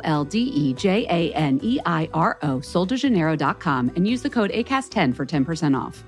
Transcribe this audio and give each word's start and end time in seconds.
L 0.00 0.24
D 0.24 0.38
E 0.38 0.74
J 0.74 1.06
A 1.08 1.32
N 1.34 1.60
E 1.62 1.78
I 1.84 2.08
R 2.14 2.38
O, 2.42 2.58
soldejaneiro.com, 2.58 3.92
and 3.96 4.08
use 4.08 4.22
the 4.22 4.30
code 4.30 4.50
ACAST10 4.50 5.14
for 5.14 5.26
10% 5.26 5.78
off. 5.78 6.04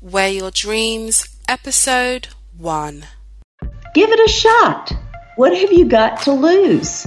Wear 0.00 0.30
Your 0.30 0.50
Dreams, 0.50 1.28
Episode 1.48 2.28
1. 2.56 3.04
Give 3.94 4.10
it 4.10 4.20
a 4.20 4.32
shot. 4.32 4.92
What 5.36 5.56
have 5.56 5.72
you 5.72 5.86
got 5.86 6.22
to 6.22 6.32
lose? 6.32 7.06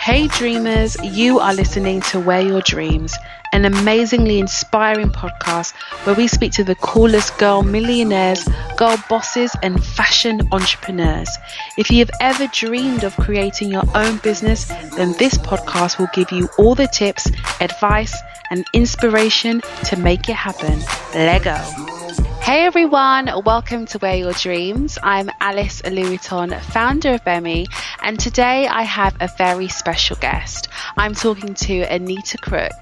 Hey, 0.00 0.28
dreamers, 0.28 0.96
you 1.02 1.40
are 1.40 1.52
listening 1.52 2.00
to 2.10 2.18
Wear 2.18 2.40
Your 2.40 2.62
Dreams 2.62 3.14
an 3.52 3.64
amazingly 3.64 4.38
inspiring 4.38 5.10
podcast 5.10 5.74
where 6.04 6.14
we 6.14 6.26
speak 6.26 6.52
to 6.52 6.64
the 6.64 6.74
coolest 6.76 7.36
girl 7.38 7.62
millionaires, 7.62 8.48
girl 8.76 8.96
bosses, 9.08 9.54
and 9.62 9.82
fashion 9.82 10.48
entrepreneurs. 10.52 11.28
If 11.76 11.90
you 11.90 11.98
have 11.98 12.10
ever 12.20 12.46
dreamed 12.52 13.04
of 13.04 13.16
creating 13.16 13.70
your 13.70 13.84
own 13.94 14.18
business, 14.18 14.66
then 14.96 15.12
this 15.18 15.34
podcast 15.34 15.98
will 15.98 16.10
give 16.12 16.30
you 16.30 16.48
all 16.58 16.74
the 16.74 16.86
tips, 16.86 17.30
advice, 17.60 18.16
and 18.50 18.64
inspiration 18.72 19.60
to 19.84 19.96
make 19.96 20.28
it 20.28 20.36
happen. 20.36 20.80
Lego. 21.14 21.99
Hey 22.42 22.64
everyone, 22.64 23.30
welcome 23.44 23.86
to 23.86 23.98
Wear 23.98 24.16
Your 24.16 24.32
Dreams. 24.32 24.98
I'm 25.02 25.30
Alice 25.40 25.82
Louiton, 25.82 26.58
founder 26.60 27.14
of 27.14 27.24
Bemi, 27.24 27.66
and 28.02 28.18
today 28.18 28.66
I 28.66 28.82
have 28.82 29.14
a 29.20 29.28
very 29.38 29.68
special 29.68 30.16
guest. 30.16 30.68
I'm 30.96 31.14
talking 31.14 31.54
to 31.54 31.82
Anita 31.82 32.38
Crook. 32.38 32.72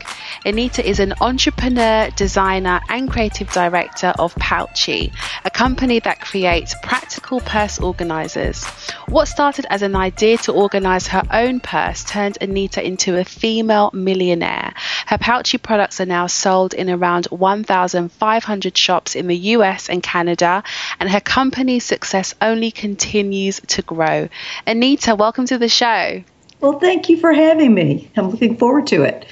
Anita 0.46 0.88
is 0.88 1.00
an 1.00 1.12
entrepreneur, 1.20 2.08
designer, 2.16 2.80
and 2.88 3.10
creative 3.10 3.50
director 3.52 4.14
of 4.18 4.34
Pouchee, 4.36 5.12
a 5.44 5.50
company 5.50 5.98
that 6.00 6.20
creates 6.20 6.74
practical 6.82 7.40
purse 7.40 7.78
organizers. 7.78 8.64
What 9.08 9.26
started 9.26 9.66
as 9.68 9.82
an 9.82 9.96
idea 9.96 10.38
to 10.38 10.52
organize 10.52 11.08
her 11.08 11.24
own 11.30 11.60
purse 11.60 12.04
turned 12.04 12.38
Anita 12.40 12.86
into 12.86 13.18
a 13.18 13.24
female 13.24 13.90
millionaire. 13.92 14.72
Her 15.06 15.18
Pouchee 15.18 15.58
products 15.58 16.00
are 16.00 16.06
now 16.06 16.26
sold 16.28 16.72
in 16.72 16.88
around 16.88 17.26
1,500 17.26 18.78
shops 18.78 19.16
in 19.16 19.26
the 19.26 19.47
US 19.56 19.88
and 19.88 20.02
Canada, 20.02 20.62
and 21.00 21.10
her 21.10 21.20
company's 21.20 21.84
success 21.84 22.34
only 22.40 22.70
continues 22.70 23.60
to 23.68 23.82
grow. 23.82 24.28
Anita, 24.66 25.14
welcome 25.14 25.46
to 25.46 25.58
the 25.58 25.68
show. 25.68 26.22
Well, 26.60 26.78
thank 26.80 27.08
you 27.08 27.18
for 27.18 27.32
having 27.32 27.72
me. 27.74 28.10
I'm 28.16 28.30
looking 28.30 28.56
forward 28.56 28.88
to 28.88 29.02
it. 29.02 29.26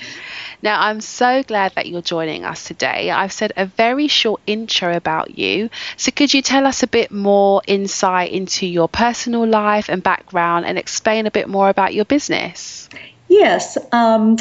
Now, 0.62 0.80
I'm 0.80 1.00
so 1.00 1.42
glad 1.42 1.74
that 1.74 1.86
you're 1.86 2.02
joining 2.02 2.44
us 2.44 2.64
today. 2.64 3.10
I've 3.10 3.32
said 3.32 3.52
a 3.56 3.66
very 3.66 4.08
short 4.08 4.40
intro 4.46 4.96
about 4.96 5.38
you. 5.38 5.70
So, 5.96 6.10
could 6.12 6.32
you 6.32 6.42
tell 6.42 6.66
us 6.66 6.82
a 6.82 6.86
bit 6.86 7.10
more 7.10 7.62
insight 7.66 8.32
into 8.32 8.66
your 8.66 8.88
personal 8.88 9.46
life 9.46 9.88
and 9.88 10.02
background 10.02 10.64
and 10.66 10.78
explain 10.78 11.26
a 11.26 11.30
bit 11.30 11.48
more 11.48 11.68
about 11.68 11.94
your 11.94 12.04
business? 12.04 12.88
Yes. 13.28 13.76
Um, 13.92 14.38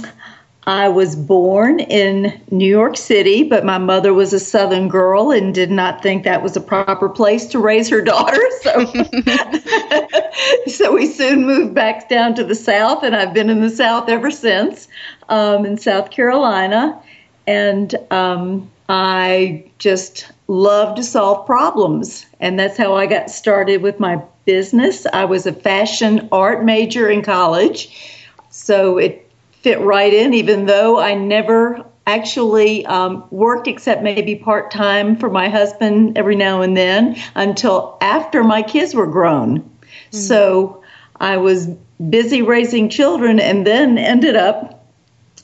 I 0.68 0.88
was 0.90 1.16
born 1.16 1.80
in 1.80 2.42
New 2.50 2.68
York 2.68 2.98
City, 2.98 3.44
but 3.44 3.66
my 3.66 3.78
mother 3.78 4.14
was 4.14 4.34
a 4.34 4.40
Southern 4.40 4.88
girl 4.88 5.30
and 5.30 5.54
did 5.54 5.70
not 5.70 6.02
think 6.02 6.24
that 6.24 6.42
was 6.42 6.58
a 6.58 6.62
proper 6.62 7.08
place 7.08 7.46
to 7.48 7.60
raise 7.60 7.88
her 7.90 8.02
daughter. 8.04 8.42
So, 8.62 8.86
so 10.68 10.94
we 10.94 11.06
soon 11.08 11.46
moved 11.46 11.76
back 11.76 12.10
down 12.10 12.34
to 12.36 12.44
the 12.44 12.56
South, 12.56 13.04
and 13.04 13.16
I've 13.16 13.34
been 13.34 13.50
in 13.50 13.62
the 13.62 13.70
South 13.70 14.10
ever 14.10 14.32
since, 14.32 14.88
um, 15.30 15.66
in 15.66 15.78
South 15.78 16.10
Carolina. 16.10 17.00
And 17.46 17.94
um, 18.10 18.72
I 18.90 19.70
just 19.78 20.32
love 20.48 20.96
to 20.96 21.04
solve 21.04 21.46
problems, 21.46 22.26
and 22.40 22.60
that's 22.60 22.78
how 22.78 22.96
I 22.96 23.06
got 23.06 23.30
started 23.30 23.84
with 23.84 24.00
my 24.00 24.20
business. 24.46 25.06
I 25.14 25.26
was 25.26 25.46
a 25.46 25.54
fashion 25.54 26.28
art 26.32 26.66
major 26.66 27.08
in 27.08 27.22
college, 27.22 28.24
so 28.50 28.98
it 28.98 29.25
fit 29.66 29.82
right 29.82 30.14
in, 30.14 30.36
even 30.36 30.68
though 30.68 31.00
I 31.00 31.16
never 31.16 31.84
actually 32.06 32.86
um, 32.86 33.26
worked 33.32 33.68
except 33.68 34.04
maybe 34.04 34.36
part 34.36 34.70
time 34.70 35.16
for 35.16 35.28
my 35.28 35.50
husband 35.50 36.20
every 36.20 36.36
now 36.36 36.62
and 36.62 36.78
then 36.78 37.16
until 37.34 37.98
after 38.00 38.44
my 38.44 38.62
kids 38.62 38.94
were 38.94 39.08
grown. 39.08 39.62
Mm-hmm. 39.62 40.18
So 40.18 40.84
I 41.20 41.38
was 41.38 41.66
busy 42.12 42.44
raising 42.44 42.90
children 42.90 43.40
and 43.40 43.66
then 43.66 43.98
ended 43.98 44.36
up 44.36 44.86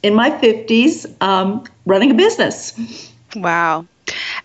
in 0.03 0.13
my 0.13 0.29
50s 0.29 1.11
um, 1.19 1.63
running 1.87 2.11
a 2.11 2.13
business. 2.13 3.11
Wow. 3.35 3.87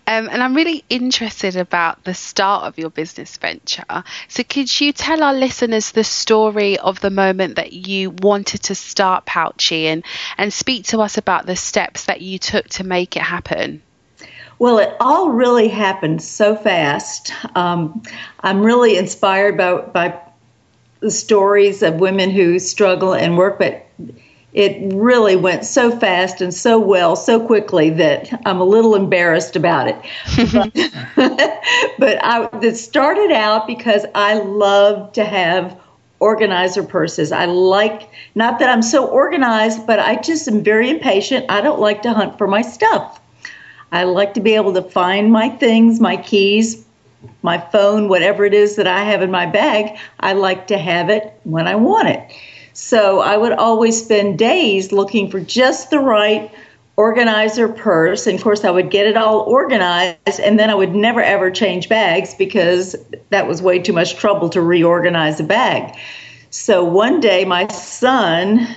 Um, 0.07 0.29
and 0.31 0.41
I'm 0.41 0.55
really 0.55 0.85
interested 0.89 1.57
about 1.57 2.05
the 2.05 2.13
start 2.13 2.63
of 2.63 2.77
your 2.77 2.89
business 2.89 3.35
venture. 3.35 4.03
So, 4.29 4.41
could 4.43 4.79
you 4.79 4.93
tell 4.93 5.21
our 5.21 5.33
listeners 5.33 5.91
the 5.91 6.05
story 6.05 6.79
of 6.79 7.01
the 7.01 7.09
moment 7.09 7.57
that 7.57 7.73
you 7.73 8.11
wanted 8.11 8.63
to 8.63 8.75
start 8.75 9.25
Pouchee 9.25 9.87
and, 9.87 10.05
and 10.37 10.53
speak 10.53 10.85
to 10.85 11.01
us 11.01 11.17
about 11.17 11.45
the 11.45 11.57
steps 11.57 12.05
that 12.05 12.21
you 12.21 12.39
took 12.39 12.69
to 12.69 12.85
make 12.85 13.17
it 13.17 13.21
happen? 13.21 13.81
Well, 14.59 14.79
it 14.79 14.95
all 15.01 15.29
really 15.29 15.67
happened 15.67 16.21
so 16.21 16.55
fast. 16.55 17.33
Um, 17.55 18.01
I'm 18.39 18.61
really 18.61 18.97
inspired 18.97 19.57
by, 19.57 19.81
by 19.81 20.19
the 21.01 21.11
stories 21.11 21.83
of 21.83 21.95
women 21.95 22.31
who 22.31 22.59
struggle 22.59 23.13
and 23.13 23.37
work, 23.37 23.59
but 23.59 23.85
it 24.53 24.93
really 24.93 25.35
went 25.35 25.65
so 25.65 25.97
fast 25.99 26.41
and 26.41 26.53
so 26.53 26.79
well 26.79 27.15
so 27.15 27.45
quickly 27.45 27.89
that 27.91 28.41
I'm 28.45 28.59
a 28.59 28.63
little 28.63 28.95
embarrassed 28.95 29.55
about 29.55 29.87
it. 29.87 29.95
but, 31.99 32.23
I, 32.23 32.49
it 32.61 32.75
started 32.75 33.31
out 33.31 33.67
because 33.67 34.05
I 34.15 34.35
love 34.39 35.11
to 35.13 35.25
have 35.25 35.79
organizer 36.19 36.81
purses. 36.81 37.31
I 37.31 37.45
like, 37.45 38.09
not 38.35 38.59
that 38.59 38.69
I'm 38.69 38.81
so 38.81 39.05
organized, 39.05 39.85
but 39.85 39.99
I 39.99 40.15
just 40.15 40.47
am 40.47 40.63
very 40.63 40.89
impatient. 40.89 41.45
I 41.49 41.61
don't 41.61 41.79
like 41.79 42.01
to 42.03 42.13
hunt 42.13 42.37
for 42.37 42.47
my 42.47 42.61
stuff. 42.61 43.19
I 43.91 44.03
like 44.03 44.33
to 44.33 44.41
be 44.41 44.55
able 44.55 44.73
to 44.73 44.81
find 44.81 45.31
my 45.31 45.49
things, 45.49 45.99
my 45.99 46.17
keys, 46.17 46.85
my 47.41 47.57
phone, 47.57 48.09
whatever 48.09 48.45
it 48.45 48.53
is 48.53 48.75
that 48.75 48.87
I 48.87 49.03
have 49.03 49.21
in 49.21 49.31
my 49.31 49.45
bag. 49.45 49.97
I 50.19 50.33
like 50.33 50.67
to 50.67 50.77
have 50.77 51.09
it 51.09 51.39
when 51.43 51.67
I 51.67 51.75
want 51.75 52.09
it. 52.09 52.31
So 52.79 53.21
I 53.21 53.35
would 53.35 53.53
always 53.53 54.03
spend 54.03 54.37
days 54.37 54.91
looking 54.91 55.31
for 55.31 55.39
just 55.39 55.89
the 55.89 55.97
right 55.97 56.51
organizer 56.95 57.67
purse. 57.67 58.27
And 58.27 58.37
of 58.37 58.43
course, 58.43 58.63
I 58.63 58.69
would 58.69 58.91
get 58.91 59.07
it 59.07 59.17
all 59.17 59.39
organized, 59.39 60.39
and 60.39 60.59
then 60.59 60.69
I 60.69 60.75
would 60.75 60.93
never 60.93 61.19
ever 61.19 61.49
change 61.49 61.89
bags 61.89 62.35
because 62.35 62.95
that 63.31 63.47
was 63.47 63.63
way 63.63 63.79
too 63.79 63.93
much 63.93 64.15
trouble 64.17 64.49
to 64.49 64.61
reorganize 64.61 65.39
a 65.39 65.43
bag. 65.43 65.97
So 66.51 66.85
one 66.85 67.19
day, 67.19 67.45
my 67.45 67.67
son, 67.67 68.67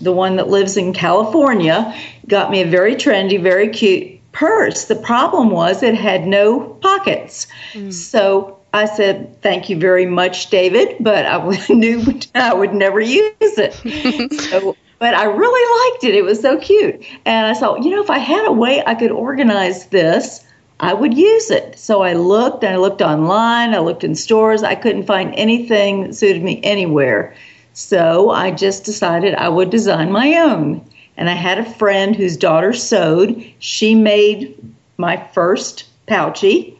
the 0.00 0.12
one 0.12 0.36
that 0.36 0.46
lives 0.46 0.76
in 0.76 0.92
California, 0.92 1.92
got 2.28 2.52
me 2.52 2.62
a 2.62 2.66
very 2.66 2.94
trendy, 2.94 3.42
very 3.42 3.70
cute 3.70 4.20
purse. 4.30 4.84
The 4.84 4.94
problem 4.94 5.50
was 5.50 5.82
it 5.82 5.96
had 5.96 6.24
no 6.24 6.60
pockets. 6.60 7.48
Mm. 7.72 7.92
So 7.92 8.59
I 8.72 8.84
said, 8.84 9.40
Thank 9.42 9.68
you 9.68 9.78
very 9.78 10.06
much, 10.06 10.50
David, 10.50 10.96
but 11.00 11.26
I 11.26 11.66
knew 11.72 12.20
I 12.34 12.54
would 12.54 12.74
never 12.74 13.00
use 13.00 13.32
it. 13.40 13.74
so, 14.50 14.76
but 14.98 15.14
I 15.14 15.24
really 15.24 15.92
liked 15.92 16.04
it. 16.04 16.14
It 16.14 16.24
was 16.24 16.40
so 16.40 16.58
cute. 16.58 17.04
And 17.24 17.46
I 17.46 17.54
thought, 17.54 17.84
you 17.84 17.90
know, 17.90 18.02
if 18.02 18.10
I 18.10 18.18
had 18.18 18.46
a 18.46 18.52
way 18.52 18.82
I 18.86 18.94
could 18.94 19.10
organize 19.10 19.86
this 19.86 20.44
I 20.80 20.94
would 20.94 21.16
use 21.16 21.50
it. 21.50 21.78
So 21.78 22.02
I 22.02 22.14
looked, 22.14 22.64
I 22.64 22.76
looked 22.76 23.02
online, 23.02 23.74
I 23.74 23.80
looked 23.80 24.02
in 24.02 24.14
stores. 24.14 24.62
I 24.62 24.74
couldn't 24.74 25.06
find 25.06 25.34
anything 25.34 26.04
that 26.04 26.14
suited 26.14 26.42
me 26.42 26.58
anywhere. 26.62 27.34
So 27.74 28.30
I 28.30 28.50
just 28.50 28.84
decided 28.84 29.34
I 29.34 29.50
would 29.50 29.68
design 29.68 30.10
my 30.10 30.36
own. 30.36 30.84
And 31.18 31.28
I 31.28 31.34
had 31.34 31.58
a 31.58 31.70
friend 31.74 32.16
whose 32.16 32.38
daughter 32.38 32.72
sewed. 32.72 33.44
She 33.58 33.94
made 33.94 34.56
my 34.96 35.18
first 35.34 35.84
pouchy. 36.06 36.78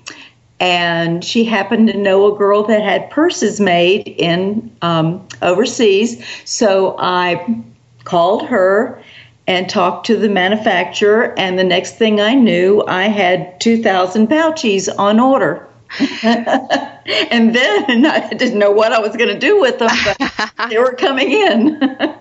And 0.60 1.24
she 1.24 1.44
happened 1.44 1.88
to 1.88 1.96
know 1.96 2.32
a 2.32 2.38
girl 2.38 2.64
that 2.64 2.82
had 2.82 3.10
purses 3.10 3.60
made 3.60 4.06
in 4.06 4.70
um, 4.82 5.26
overseas. 5.40 6.22
So 6.44 6.96
I 6.98 7.64
called 8.04 8.46
her 8.46 9.02
and 9.46 9.68
talked 9.68 10.06
to 10.06 10.16
the 10.16 10.28
manufacturer. 10.28 11.34
And 11.38 11.58
the 11.58 11.64
next 11.64 11.96
thing 11.96 12.20
I 12.20 12.34
knew, 12.34 12.84
I 12.86 13.08
had 13.08 13.60
2,000 13.60 14.28
pouches 14.28 14.88
on 14.88 15.18
order. 15.18 15.66
and 16.22 17.52
then 17.54 18.06
I 18.06 18.28
didn't 18.30 18.58
know 18.58 18.70
what 18.70 18.92
I 18.92 19.00
was 19.00 19.16
going 19.16 19.34
to 19.34 19.38
do 19.38 19.60
with 19.60 19.80
them, 19.80 19.90
but 20.04 20.68
they 20.70 20.78
were 20.78 20.92
coming 20.92 21.32
in. 21.32 21.82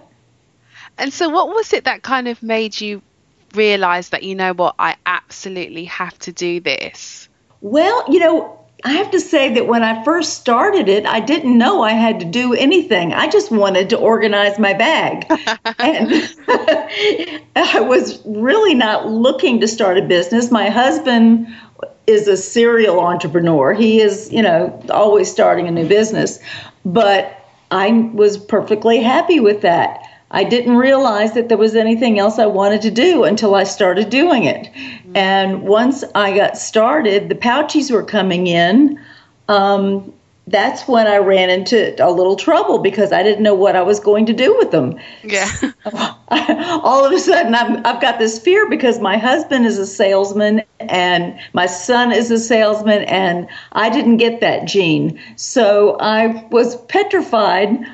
and 0.97 1.13
so, 1.13 1.29
what 1.29 1.49
was 1.49 1.71
it 1.73 1.83
that 1.83 2.01
kind 2.01 2.27
of 2.27 2.41
made 2.41 2.81
you 2.81 3.03
realize 3.53 4.09
that, 4.09 4.23
you 4.23 4.33
know 4.33 4.53
what, 4.53 4.73
I 4.79 4.95
absolutely 5.05 5.85
have 5.85 6.17
to 6.19 6.31
do 6.31 6.61
this? 6.61 7.28
Well, 7.61 8.05
you 8.09 8.19
know, 8.19 8.59
I 8.83 8.93
have 8.93 9.11
to 9.11 9.19
say 9.19 9.53
that 9.55 9.67
when 9.67 9.83
I 9.83 10.03
first 10.05 10.39
started 10.39 10.87
it, 10.87 11.05
I 11.05 11.19
didn't 11.19 11.57
know 11.57 11.81
I 11.81 11.91
had 11.91 12.21
to 12.21 12.25
do 12.25 12.53
anything. 12.53 13.13
I 13.13 13.27
just 13.27 13.51
wanted 13.51 13.89
to 13.89 13.97
organize 13.97 14.57
my 14.57 14.73
bag. 14.73 15.25
and 15.79 16.09
I 17.55 17.81
was 17.81 18.21
really 18.25 18.75
not 18.75 19.07
looking 19.07 19.59
to 19.59 19.67
start 19.67 19.97
a 19.97 20.01
business. 20.01 20.49
My 20.49 20.69
husband 20.69 21.47
is 22.07 22.27
a 22.29 22.37
serial 22.37 23.01
entrepreneur. 23.01 23.73
He 23.73 23.99
is, 23.99 24.31
you 24.31 24.41
know, 24.41 24.81
always 24.89 25.29
starting 25.29 25.67
a 25.67 25.71
new 25.71 25.87
business. 25.87 26.39
But 26.85 27.35
I 27.71 27.91
was 28.13 28.37
perfectly 28.37 29.01
happy 29.01 29.41
with 29.41 29.61
that. 29.61 30.08
I 30.31 30.43
didn't 30.43 30.77
realize 30.77 31.33
that 31.33 31.49
there 31.49 31.57
was 31.57 31.75
anything 31.75 32.19
else 32.19 32.37
I 32.37 32.45
wanted 32.45 32.81
to 32.83 32.91
do 32.91 33.23
until 33.23 33.55
I 33.55 33.63
started 33.63 34.09
doing 34.09 34.43
it. 34.43 34.69
And 35.15 35.63
once 35.63 36.03
I 36.13 36.35
got 36.35 36.57
started, 36.57 37.29
the 37.29 37.35
pouches 37.35 37.89
were 37.89 38.03
coming 38.03 38.45
in. 38.47 38.99
Um, 39.47 40.13
that's 40.49 40.87
when 40.87 41.07
I 41.07 41.17
ran 41.17 41.49
into 41.49 41.95
a 42.03 42.09
little 42.11 42.35
trouble 42.35 42.79
because 42.79 43.11
I 43.11 43.21
didn't 43.23 43.43
know 43.43 43.53
what 43.53 43.75
I 43.75 43.81
was 43.81 43.99
going 43.99 44.25
to 44.27 44.33
do 44.33 44.55
with 44.57 44.71
them. 44.71 44.99
Yeah. 45.23 45.49
All 46.83 47.05
of 47.05 47.11
a 47.11 47.19
sudden, 47.19 47.53
i 47.53 47.87
have 47.87 48.01
got 48.01 48.19
this 48.19 48.39
fear 48.39 48.67
because 48.69 48.99
my 48.99 49.17
husband 49.17 49.65
is 49.65 49.77
a 49.77 49.85
salesman 49.85 50.63
and 50.79 51.39
my 51.53 51.65
son 51.65 52.11
is 52.11 52.31
a 52.31 52.39
salesman, 52.39 53.03
and 53.03 53.47
I 53.73 53.89
didn't 53.89 54.17
get 54.17 54.41
that 54.41 54.65
gene. 54.65 55.19
So 55.35 55.97
I 55.99 56.45
was 56.51 56.77
petrified 56.83 57.85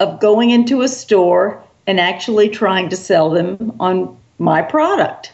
of 0.00 0.20
going 0.20 0.50
into 0.50 0.82
a 0.82 0.88
store 0.88 1.62
and 1.86 1.98
actually 1.98 2.48
trying 2.48 2.88
to 2.90 2.96
sell 2.96 3.30
them 3.30 3.74
on 3.80 4.16
my 4.38 4.62
product. 4.62 5.32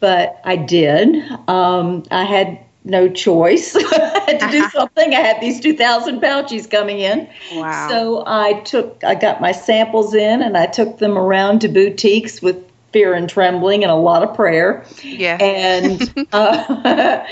But 0.00 0.40
I 0.44 0.56
did. 0.56 1.16
Um, 1.48 2.04
I 2.10 2.24
had 2.24 2.58
no 2.84 3.08
choice. 3.08 3.74
I 3.76 4.24
had 4.26 4.40
to 4.40 4.50
do 4.50 4.68
something. 4.68 5.14
I 5.14 5.20
had 5.20 5.40
these 5.40 5.60
2,000 5.60 6.20
pouches 6.20 6.66
coming 6.66 7.00
in. 7.00 7.28
Wow. 7.54 7.88
So 7.88 8.24
I 8.26 8.60
took, 8.60 9.02
I 9.02 9.14
got 9.14 9.40
my 9.40 9.52
samples 9.52 10.14
in 10.14 10.42
and 10.42 10.56
I 10.56 10.66
took 10.66 10.98
them 10.98 11.16
around 11.16 11.60
to 11.62 11.68
boutiques 11.68 12.42
with 12.42 12.62
fear 12.92 13.14
and 13.14 13.28
trembling 13.28 13.82
and 13.82 13.90
a 13.90 13.96
lot 13.96 14.22
of 14.22 14.36
prayer. 14.36 14.84
Yeah. 15.02 15.38
And, 15.40 16.26
uh, 16.32 17.24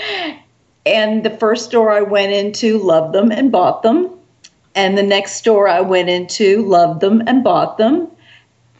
and 0.85 1.23
the 1.23 1.37
first 1.37 1.65
store 1.65 1.91
I 1.91 2.01
went 2.01 2.33
into 2.33 2.79
loved 2.79 3.13
them 3.13 3.31
and 3.31 3.51
bought 3.51 3.83
them. 3.83 4.09
And 4.75 4.97
the 4.97 5.03
next 5.03 5.33
store 5.33 5.67
I 5.67 5.81
went 5.81 6.09
into 6.09 6.65
loved 6.65 7.01
them 7.01 7.23
and 7.27 7.43
bought 7.43 7.77
them. 7.77 8.09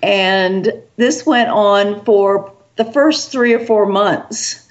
And 0.02 0.74
this 0.98 1.26
went 1.26 1.50
on 1.50 2.04
for 2.04 2.52
the 2.76 2.86
first 2.86 3.32
three 3.32 3.54
or 3.54 3.66
four 3.66 3.86
months. 3.86 4.68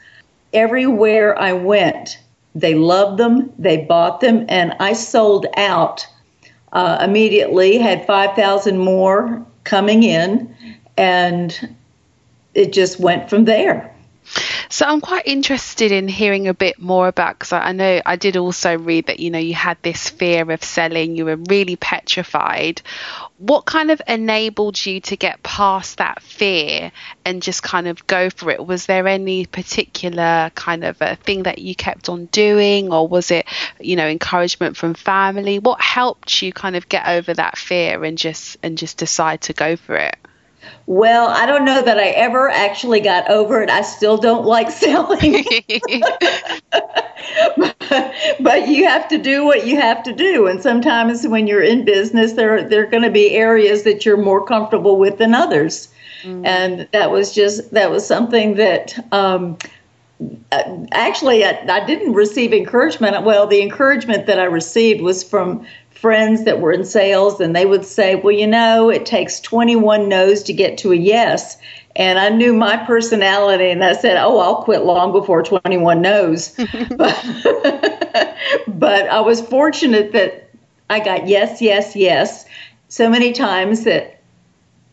Everywhere 0.52 1.38
I 1.38 1.52
went, 1.52 2.18
they 2.54 2.74
loved 2.74 3.18
them, 3.18 3.52
they 3.58 3.78
bought 3.78 4.20
them, 4.20 4.44
and 4.48 4.74
I 4.78 4.92
sold 4.92 5.46
out 5.56 6.06
uh, 6.72 6.98
immediately, 7.02 7.78
had 7.78 8.06
5,000 8.06 8.78
more 8.78 9.44
coming 9.64 10.02
in, 10.02 10.54
and 10.96 11.74
it 12.54 12.72
just 12.72 13.00
went 13.00 13.30
from 13.30 13.44
there. 13.44 13.91
So 14.72 14.86
I'm 14.86 15.02
quite 15.02 15.26
interested 15.26 15.92
in 15.92 16.08
hearing 16.08 16.48
a 16.48 16.54
bit 16.54 16.80
more 16.80 17.06
about 17.06 17.38
because 17.38 17.52
I, 17.52 17.72
know 17.72 18.00
I 18.06 18.16
did 18.16 18.38
also 18.38 18.78
read 18.78 19.08
that 19.08 19.20
you 19.20 19.30
know 19.30 19.38
you 19.38 19.52
had 19.52 19.76
this 19.82 20.08
fear 20.08 20.50
of 20.50 20.64
selling, 20.64 21.14
you 21.14 21.26
were 21.26 21.36
really 21.36 21.76
petrified. 21.76 22.80
What 23.36 23.66
kind 23.66 23.90
of 23.90 24.00
enabled 24.08 24.86
you 24.86 25.02
to 25.02 25.16
get 25.18 25.42
past 25.42 25.98
that 25.98 26.22
fear 26.22 26.90
and 27.22 27.42
just 27.42 27.62
kind 27.62 27.86
of 27.86 28.06
go 28.06 28.30
for 28.30 28.50
it? 28.50 28.66
Was 28.66 28.86
there 28.86 29.06
any 29.06 29.44
particular 29.44 30.50
kind 30.54 30.84
of 30.84 30.96
a 31.02 31.16
thing 31.16 31.42
that 31.42 31.58
you 31.58 31.74
kept 31.74 32.08
on 32.08 32.24
doing, 32.32 32.94
or 32.94 33.06
was 33.06 33.30
it 33.30 33.44
you 33.78 33.96
know 33.96 34.08
encouragement 34.08 34.78
from 34.78 34.94
family? 34.94 35.58
What 35.58 35.82
helped 35.82 36.40
you 36.40 36.50
kind 36.50 36.76
of 36.76 36.88
get 36.88 37.06
over 37.06 37.34
that 37.34 37.58
fear 37.58 38.02
and 38.04 38.16
just 38.16 38.56
and 38.62 38.78
just 38.78 38.96
decide 38.96 39.42
to 39.42 39.52
go 39.52 39.76
for 39.76 39.96
it? 39.96 40.16
Well, 40.86 41.28
I 41.28 41.46
don't 41.46 41.64
know 41.64 41.82
that 41.82 41.98
I 41.98 42.08
ever 42.08 42.50
actually 42.50 43.00
got 43.00 43.30
over 43.30 43.62
it. 43.62 43.70
I 43.70 43.82
still 43.82 44.16
don't 44.16 44.44
like 44.44 44.70
selling. 44.82 45.44
but, 47.56 48.14
but 48.40 48.68
you 48.68 48.84
have 48.84 49.08
to 49.08 49.18
do 49.18 49.44
what 49.44 49.66
you 49.66 49.80
have 49.80 50.02
to 50.04 50.12
do. 50.12 50.46
And 50.46 50.62
sometimes 50.62 51.26
when 51.26 51.46
you're 51.46 51.62
in 51.62 51.84
business, 51.84 52.32
there, 52.32 52.68
there 52.68 52.82
are 52.84 52.86
going 52.86 53.04
to 53.04 53.10
be 53.10 53.30
areas 53.30 53.84
that 53.84 54.04
you're 54.04 54.16
more 54.16 54.44
comfortable 54.44 54.98
with 54.98 55.18
than 55.18 55.34
others. 55.34 55.88
Mm. 56.22 56.46
And 56.46 56.88
that 56.92 57.10
was 57.10 57.34
just, 57.34 57.70
that 57.72 57.90
was 57.90 58.06
something 58.06 58.54
that, 58.56 58.98
um, 59.12 59.58
actually 60.92 61.44
I, 61.44 61.66
I, 61.68 61.84
didn't 61.84 62.12
receive 62.12 62.52
encouragement 62.52 63.24
well 63.24 63.48
the 63.48 63.60
encouragement 63.60 64.26
that 64.26 64.38
i 64.38 64.44
received 64.44 65.00
was 65.00 65.24
from 65.24 65.66
friends 66.02 66.44
that 66.44 66.60
were 66.60 66.72
in 66.72 66.84
sales 66.84 67.40
and 67.40 67.54
they 67.54 67.64
would 67.64 67.84
say, 67.84 68.16
well, 68.16 68.34
you 68.34 68.46
know, 68.46 68.90
it 68.90 69.06
takes 69.06 69.38
21 69.38 70.08
no's 70.08 70.42
to 70.42 70.52
get 70.52 70.76
to 70.78 70.90
a 70.90 70.96
yes. 70.96 71.56
And 71.94 72.18
I 72.18 72.28
knew 72.28 72.52
my 72.52 72.76
personality 72.76 73.70
and 73.70 73.84
I 73.84 73.92
said, 73.92 74.16
oh, 74.16 74.40
I'll 74.40 74.64
quit 74.64 74.82
long 74.82 75.12
before 75.12 75.44
21 75.44 76.02
no's. 76.02 76.56
but, 76.96 78.36
but 78.66 79.08
I 79.08 79.20
was 79.20 79.40
fortunate 79.42 80.10
that 80.12 80.50
I 80.90 80.98
got 80.98 81.28
yes, 81.28 81.62
yes, 81.62 81.94
yes 81.94 82.46
so 82.88 83.08
many 83.08 83.32
times 83.32 83.84
that 83.84 84.20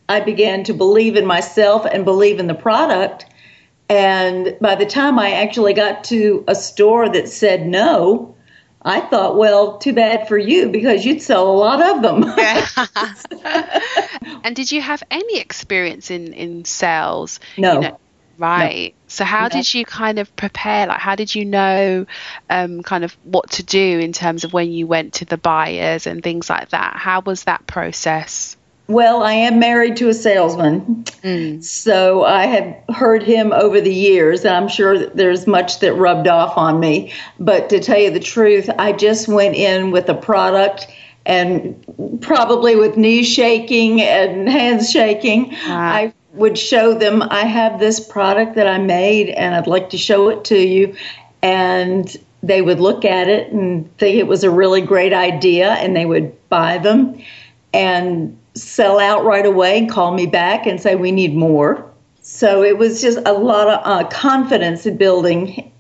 I 0.07 0.19
began 0.19 0.63
to 0.65 0.73
believe 0.75 1.15
in 1.15 1.25
myself 1.25 1.87
and 1.91 2.05
believe 2.05 2.39
in 2.39 2.45
the 2.45 2.53
product. 2.53 3.25
And 3.89 4.55
by 4.61 4.75
the 4.75 4.85
time 4.85 5.17
I 5.17 5.31
actually 5.31 5.73
got 5.73 6.03
to 6.05 6.43
a 6.47 6.53
store 6.53 7.09
that 7.09 7.27
said 7.29 7.65
no, 7.65 8.35
I 8.81 9.01
thought, 9.01 9.37
well, 9.37 9.77
too 9.77 9.93
bad 9.93 10.27
for 10.27 10.37
you 10.37 10.69
because 10.69 11.05
you'd 11.05 11.21
sell 11.21 11.49
a 11.51 11.57
lot 11.57 11.81
of 11.81 12.01
them. 12.01 12.23
and 14.43 14.55
did 14.55 14.71
you 14.71 14.81
have 14.81 15.03
any 15.11 15.39
experience 15.39 16.11
in 16.11 16.33
in 16.33 16.63
sales? 16.65 17.39
No. 17.57 17.73
You 17.73 17.79
know, 17.81 17.99
right. 18.37 18.93
No. 18.95 18.99
So 19.07 19.25
how 19.25 19.43
no. 19.43 19.49
did 19.49 19.73
you 19.73 19.83
kind 19.83 20.17
of 20.17 20.33
prepare? 20.35 20.87
Like, 20.87 20.99
how 20.99 21.15
did 21.15 21.35
you 21.35 21.43
know, 21.43 22.05
um, 22.49 22.81
kind 22.83 23.03
of 23.03 23.17
what 23.23 23.51
to 23.51 23.63
do 23.63 23.99
in 23.99 24.13
terms 24.13 24.45
of 24.45 24.53
when 24.53 24.71
you 24.71 24.87
went 24.87 25.15
to 25.15 25.25
the 25.25 25.37
buyers 25.37 26.07
and 26.07 26.23
things 26.23 26.49
like 26.49 26.69
that? 26.69 26.95
How 26.95 27.19
was 27.19 27.43
that 27.43 27.67
process? 27.67 28.55
Well, 28.89 29.21
I 29.21 29.33
am 29.33 29.59
married 29.59 29.97
to 29.97 30.09
a 30.09 30.15
salesman, 30.15 31.03
mm. 31.23 31.63
so 31.63 32.23
I 32.23 32.47
have 32.47 32.95
heard 32.95 33.21
him 33.21 33.53
over 33.53 33.79
the 33.79 33.93
years, 33.93 34.43
and 34.43 34.55
I'm 34.55 34.67
sure 34.67 34.97
that 34.97 35.15
there's 35.15 35.45
much 35.45 35.79
that 35.81 35.93
rubbed 35.93 36.27
off 36.27 36.57
on 36.57 36.79
me. 36.79 37.13
But 37.39 37.69
to 37.69 37.79
tell 37.79 37.99
you 37.99 38.09
the 38.09 38.19
truth, 38.19 38.67
I 38.79 38.93
just 38.93 39.27
went 39.27 39.55
in 39.55 39.91
with 39.91 40.09
a 40.09 40.15
product 40.15 40.87
and 41.23 42.19
probably 42.21 42.75
with 42.75 42.97
knees 42.97 43.27
shaking 43.31 44.01
and 44.01 44.49
hands 44.49 44.89
shaking. 44.89 45.51
Wow. 45.51 45.57
I 45.67 46.13
would 46.33 46.57
show 46.57 46.95
them 46.95 47.21
I 47.21 47.45
have 47.45 47.79
this 47.79 47.99
product 47.99 48.55
that 48.55 48.65
I 48.65 48.79
made, 48.79 49.29
and 49.29 49.53
I'd 49.53 49.67
like 49.67 49.91
to 49.91 49.99
show 49.99 50.29
it 50.29 50.45
to 50.45 50.57
you. 50.57 50.95
And 51.43 52.17
they 52.41 52.63
would 52.63 52.79
look 52.79 53.05
at 53.05 53.27
it 53.27 53.51
and 53.51 53.95
think 53.99 54.17
it 54.17 54.25
was 54.25 54.43
a 54.43 54.49
really 54.49 54.81
great 54.81 55.13
idea, 55.13 55.73
and 55.73 55.95
they 55.95 56.07
would 56.07 56.49
buy 56.49 56.79
them. 56.79 57.21
And 57.73 58.37
sell 58.55 58.99
out 58.99 59.23
right 59.23 59.45
away 59.45 59.77
and 59.77 59.89
call 59.89 60.13
me 60.13 60.25
back 60.25 60.65
and 60.65 60.81
say 60.81 60.95
we 60.95 61.11
need 61.11 61.35
more. 61.35 61.85
So 62.21 62.63
it 62.63 62.77
was 62.77 63.01
just 63.01 63.19
a 63.25 63.33
lot 63.33 63.67
of 63.67 63.79
uh, 63.83 64.07
confidence 64.09 64.85
in 64.85 64.97
building 64.97 65.71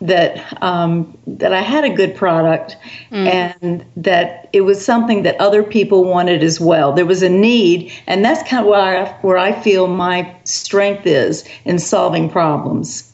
that 0.00 0.62
um, 0.62 1.16
that 1.26 1.52
I 1.52 1.60
had 1.60 1.84
a 1.84 1.90
good 1.90 2.14
product 2.14 2.76
mm. 3.10 3.26
and 3.26 3.84
that 3.96 4.48
it 4.52 4.60
was 4.60 4.84
something 4.84 5.24
that 5.24 5.40
other 5.40 5.62
people 5.62 6.04
wanted 6.04 6.42
as 6.42 6.60
well. 6.60 6.92
There 6.92 7.06
was 7.06 7.22
a 7.22 7.28
need, 7.28 7.92
and 8.06 8.24
that's 8.24 8.48
kind 8.48 8.64
of 8.64 8.70
where 8.70 8.80
I, 8.80 9.12
where 9.22 9.38
I 9.38 9.60
feel 9.60 9.88
my 9.88 10.34
strength 10.44 11.06
is 11.06 11.44
in 11.64 11.78
solving 11.78 12.30
problems. 12.30 13.12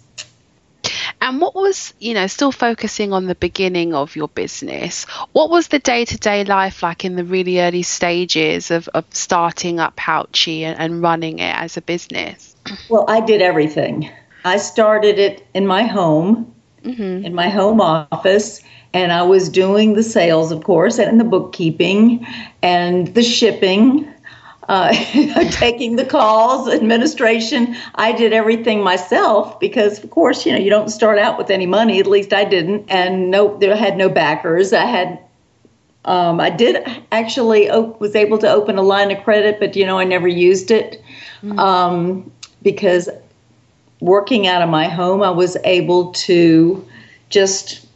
And 1.25 1.41
what 1.41 1.55
was, 1.55 1.95
you 2.01 2.13
know, 2.13 2.27
still 2.27 2.53
focusing 2.53 3.15
on 3.15 3.25
the 3.25 3.35
beginning 3.35 3.95
of 3.95 4.15
your 4.15 4.29
business, 4.29 5.05
what 5.33 5.49
was 5.49 5.69
the 5.69 5.79
day 5.79 6.05
to 6.05 6.19
day 6.19 6.45
life 6.45 6.83
like 6.83 7.07
in 7.07 7.17
the 7.17 7.25
really 7.25 7.63
early 7.63 7.83
stages 7.83 8.71
of, 8.71 8.89
of 8.89 9.07
starting 9.09 9.81
up 9.81 9.97
Pouchee 9.97 10.65
and, 10.65 10.79
and 10.79 11.01
running 11.01 11.39
it 11.39 11.57
as 11.57 11.79
a 11.79 11.81
business? 11.81 12.55
Well, 12.91 13.07
I 13.09 13.21
did 13.21 13.41
everything. 13.41 14.11
I 14.45 14.59
started 14.59 15.19
it 15.19 15.47
in 15.55 15.67
my 15.67 15.85
home, 15.85 16.55
mm-hmm. 16.83 17.25
in 17.25 17.35
my 17.35 17.49
home 17.49 17.81
office, 17.81 18.61
and 18.93 19.11
I 19.11 19.23
was 19.23 19.49
doing 19.49 19.95
the 19.95 20.03
sales, 20.03 20.53
of 20.53 20.63
course, 20.63 20.99
and 20.99 21.19
the 21.19 21.25
bookkeeping 21.25 22.27
and 22.61 23.15
the 23.15 23.23
shipping 23.23 24.14
uh, 24.69 24.93
taking 25.51 25.97
the 25.97 26.05
calls, 26.05 26.69
administration. 26.69 27.77
I 27.95 28.13
did 28.13 28.33
everything 28.33 28.83
myself 28.83 29.59
because, 29.61 30.03
of 30.03 30.11
course, 30.11 30.47
you 30.47 30.53
know 30.53 30.59
you 30.59 30.71
don't 30.71 30.89
start 30.89 31.19
out 31.19 31.39
with 31.39 31.51
any 31.51 31.67
money. 31.67 32.01
At 32.01 32.07
least 32.07 32.33
I 32.33 32.45
didn't, 32.45 32.87
and 32.89 33.31
no, 33.31 33.59
there 33.59 33.77
had 33.77 33.97
no 33.97 34.09
backers. 34.09 34.73
I 34.73 34.85
had, 34.85 35.19
um, 36.05 36.41
I 36.41 36.51
did 36.51 36.87
actually 37.13 37.71
op- 37.71 38.01
was 38.01 38.15
able 38.15 38.39
to 38.39 38.51
open 38.51 38.79
a 38.79 38.83
line 38.83 39.11
of 39.11 39.23
credit, 39.25 39.61
but 39.61 39.77
you 39.77 39.87
know 39.87 39.99
I 39.99 40.05
never 40.05 40.29
used 40.29 40.71
it 40.71 41.03
mm-hmm. 41.43 41.59
um, 41.59 42.33
because 42.63 43.09
working 44.01 44.47
out 44.47 44.63
of 44.63 44.69
my 44.69 44.89
home, 44.89 45.23
I 45.23 45.31
was 45.31 45.57
able 45.65 46.13
to 46.13 46.87
just 47.31 47.87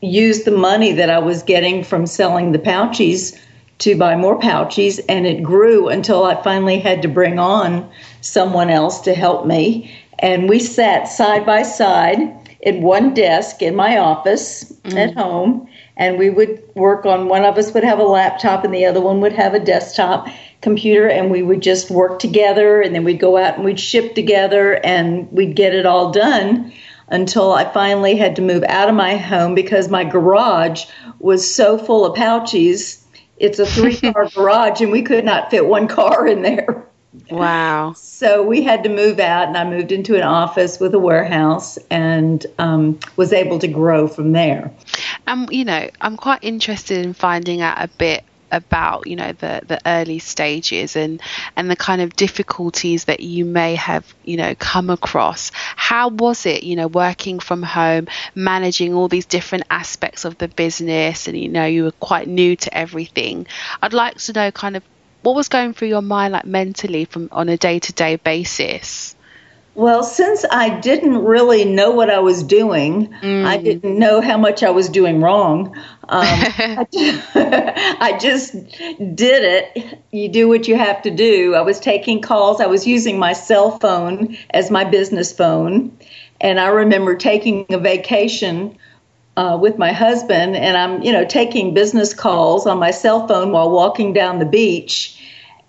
use 0.00 0.44
the 0.44 0.50
money 0.50 0.92
that 0.92 1.10
I 1.10 1.18
was 1.18 1.42
getting 1.42 1.82
from 1.82 2.06
selling 2.06 2.52
the 2.52 2.58
pouches 2.58 3.38
to 3.78 3.96
buy 3.96 4.16
more 4.16 4.38
pouches, 4.38 4.98
and 5.00 5.26
it 5.26 5.42
grew 5.42 5.88
until 5.88 6.24
I 6.24 6.42
finally 6.42 6.78
had 6.78 7.02
to 7.02 7.08
bring 7.08 7.38
on 7.38 7.90
someone 8.20 8.70
else 8.70 9.00
to 9.00 9.14
help 9.14 9.46
me. 9.46 9.94
And 10.18 10.48
we 10.48 10.60
sat 10.60 11.08
side 11.08 11.44
by 11.44 11.62
side 11.62 12.18
at 12.64 12.80
one 12.80 13.12
desk 13.12 13.60
in 13.60 13.76
my 13.76 13.98
office 13.98 14.64
mm-hmm. 14.64 14.96
at 14.96 15.14
home, 15.14 15.68
and 15.96 16.18
we 16.18 16.30
would 16.30 16.62
work 16.74 17.04
on 17.04 17.28
one 17.28 17.44
of 17.44 17.58
us 17.58 17.72
would 17.74 17.84
have 17.84 17.98
a 17.98 18.04
laptop, 18.04 18.64
and 18.64 18.74
the 18.74 18.86
other 18.86 19.00
one 19.00 19.20
would 19.20 19.34
have 19.34 19.52
a 19.52 19.60
desktop 19.60 20.26
computer, 20.62 21.06
and 21.06 21.30
we 21.30 21.42
would 21.42 21.60
just 21.60 21.90
work 21.90 22.18
together, 22.18 22.80
and 22.80 22.94
then 22.94 23.04
we'd 23.04 23.20
go 23.20 23.36
out 23.36 23.56
and 23.56 23.64
we'd 23.64 23.78
ship 23.78 24.14
together, 24.14 24.80
and 24.84 25.30
we'd 25.30 25.54
get 25.54 25.74
it 25.74 25.84
all 25.84 26.10
done 26.10 26.72
until 27.08 27.52
I 27.52 27.70
finally 27.72 28.16
had 28.16 28.36
to 28.36 28.42
move 28.42 28.64
out 28.64 28.88
of 28.88 28.94
my 28.94 29.16
home 29.16 29.54
because 29.54 29.88
my 29.88 30.02
garage 30.02 30.86
was 31.20 31.54
so 31.54 31.78
full 31.78 32.04
of 32.04 32.16
pouches 32.16 33.05
it's 33.38 33.58
a 33.58 33.66
three 33.66 33.96
car 33.96 34.28
garage, 34.34 34.80
and 34.80 34.92
we 34.92 35.02
could 35.02 35.24
not 35.24 35.50
fit 35.50 35.66
one 35.66 35.88
car 35.88 36.26
in 36.26 36.42
there. 36.42 36.86
Wow. 37.30 37.94
So 37.94 38.42
we 38.42 38.62
had 38.62 38.82
to 38.84 38.88
move 38.88 39.18
out, 39.18 39.48
and 39.48 39.56
I 39.56 39.68
moved 39.68 39.92
into 39.92 40.16
an 40.16 40.22
office 40.22 40.78
with 40.78 40.94
a 40.94 40.98
warehouse 40.98 41.78
and 41.90 42.44
um, 42.58 42.98
was 43.16 43.32
able 43.32 43.58
to 43.60 43.68
grow 43.68 44.06
from 44.08 44.32
there. 44.32 44.70
Um, 45.26 45.48
you 45.50 45.64
know, 45.64 45.88
I'm 46.00 46.16
quite 46.16 46.40
interested 46.42 47.04
in 47.04 47.14
finding 47.14 47.62
out 47.62 47.82
a 47.82 47.88
bit 47.88 48.24
about 48.50 49.06
you 49.06 49.16
know 49.16 49.32
the 49.32 49.60
the 49.66 49.80
early 49.86 50.18
stages 50.18 50.96
and 50.96 51.20
and 51.56 51.70
the 51.70 51.76
kind 51.76 52.00
of 52.00 52.14
difficulties 52.14 53.04
that 53.06 53.20
you 53.20 53.44
may 53.44 53.74
have 53.74 54.14
you 54.24 54.36
know 54.36 54.54
come 54.54 54.90
across. 54.90 55.50
How 55.74 56.08
was 56.08 56.46
it 56.46 56.62
you 56.62 56.76
know 56.76 56.86
working 56.86 57.40
from 57.40 57.62
home 57.62 58.08
managing 58.34 58.94
all 58.94 59.08
these 59.08 59.26
different 59.26 59.64
aspects 59.70 60.24
of 60.24 60.38
the 60.38 60.48
business? 60.48 61.26
And 61.26 61.36
you 61.36 61.48
know 61.48 61.66
you 61.66 61.84
were 61.84 61.92
quite 61.92 62.28
new 62.28 62.56
to 62.56 62.76
everything. 62.76 63.46
I'd 63.82 63.92
like 63.92 64.18
to 64.18 64.32
know 64.32 64.50
kind 64.50 64.76
of 64.76 64.82
what 65.22 65.34
was 65.34 65.48
going 65.48 65.72
through 65.72 65.88
your 65.88 66.02
mind 66.02 66.32
like 66.32 66.46
mentally 66.46 67.04
from 67.04 67.28
on 67.32 67.48
a 67.48 67.56
day-to-day 67.56 68.14
basis 68.16 69.15
well, 69.76 70.02
since 70.02 70.44
I 70.50 70.80
didn't 70.80 71.22
really 71.22 71.66
know 71.66 71.90
what 71.90 72.08
I 72.08 72.18
was 72.20 72.42
doing, 72.42 73.08
mm. 73.08 73.44
I 73.44 73.58
didn't 73.58 73.98
know 73.98 74.22
how 74.22 74.38
much 74.38 74.62
I 74.62 74.70
was 74.70 74.88
doing 74.88 75.20
wrong. 75.20 75.76
Um, 75.76 75.82
I, 76.08 76.86
just, 76.90 77.36
I 77.36 78.18
just 78.18 78.52
did 78.52 79.74
it. 79.76 80.00
You 80.12 80.30
do 80.30 80.48
what 80.48 80.66
you 80.66 80.76
have 80.76 81.02
to 81.02 81.10
do. 81.10 81.54
I 81.54 81.60
was 81.60 81.78
taking 81.78 82.22
calls. 82.22 82.60
I 82.60 82.66
was 82.66 82.86
using 82.86 83.18
my 83.18 83.34
cell 83.34 83.78
phone 83.78 84.38
as 84.50 84.70
my 84.70 84.84
business 84.84 85.30
phone. 85.30 85.96
And 86.40 86.58
I 86.58 86.68
remember 86.68 87.14
taking 87.14 87.66
a 87.68 87.78
vacation 87.78 88.78
uh, 89.36 89.58
with 89.60 89.76
my 89.76 89.92
husband, 89.92 90.56
and 90.56 90.76
I'm, 90.78 91.02
you 91.02 91.12
know, 91.12 91.26
taking 91.26 91.74
business 91.74 92.14
calls 92.14 92.66
on 92.66 92.78
my 92.78 92.90
cell 92.90 93.28
phone 93.28 93.52
while 93.52 93.70
walking 93.70 94.14
down 94.14 94.38
the 94.38 94.46
beach 94.46 95.15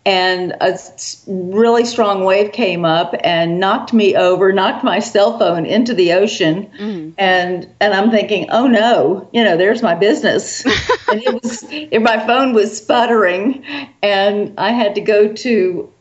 and 0.08 0.56
a 0.62 0.80
really 1.28 1.84
strong 1.84 2.24
wave 2.24 2.54
came 2.54 2.86
up 2.86 3.14
and 3.26 3.60
knocked 3.60 3.92
me 3.92 4.16
over, 4.16 4.54
knocked 4.54 4.82
my 4.82 5.00
cell 5.00 5.38
phone 5.38 5.66
into 5.66 5.94
the 5.94 6.14
ocean, 6.14 6.72
mm. 6.80 7.14
and 7.18 7.68
and 7.82 7.94
I'm 7.94 8.10
thinking, 8.10 8.50
oh 8.50 8.68
no, 8.68 9.30
you 9.34 9.44
know, 9.44 9.58
there's 9.58 9.84
my 9.84 9.96
business, 9.96 10.66
and 11.12 11.22
it 11.22 11.44
was, 11.44 11.64
my 12.02 12.26
phone 12.26 12.54
was 12.54 12.78
sputtering, 12.78 13.66
and 14.02 14.54
I 14.58 14.72
had 14.72 14.96
to 14.96 15.02
go 15.02 15.34
to 15.34 15.92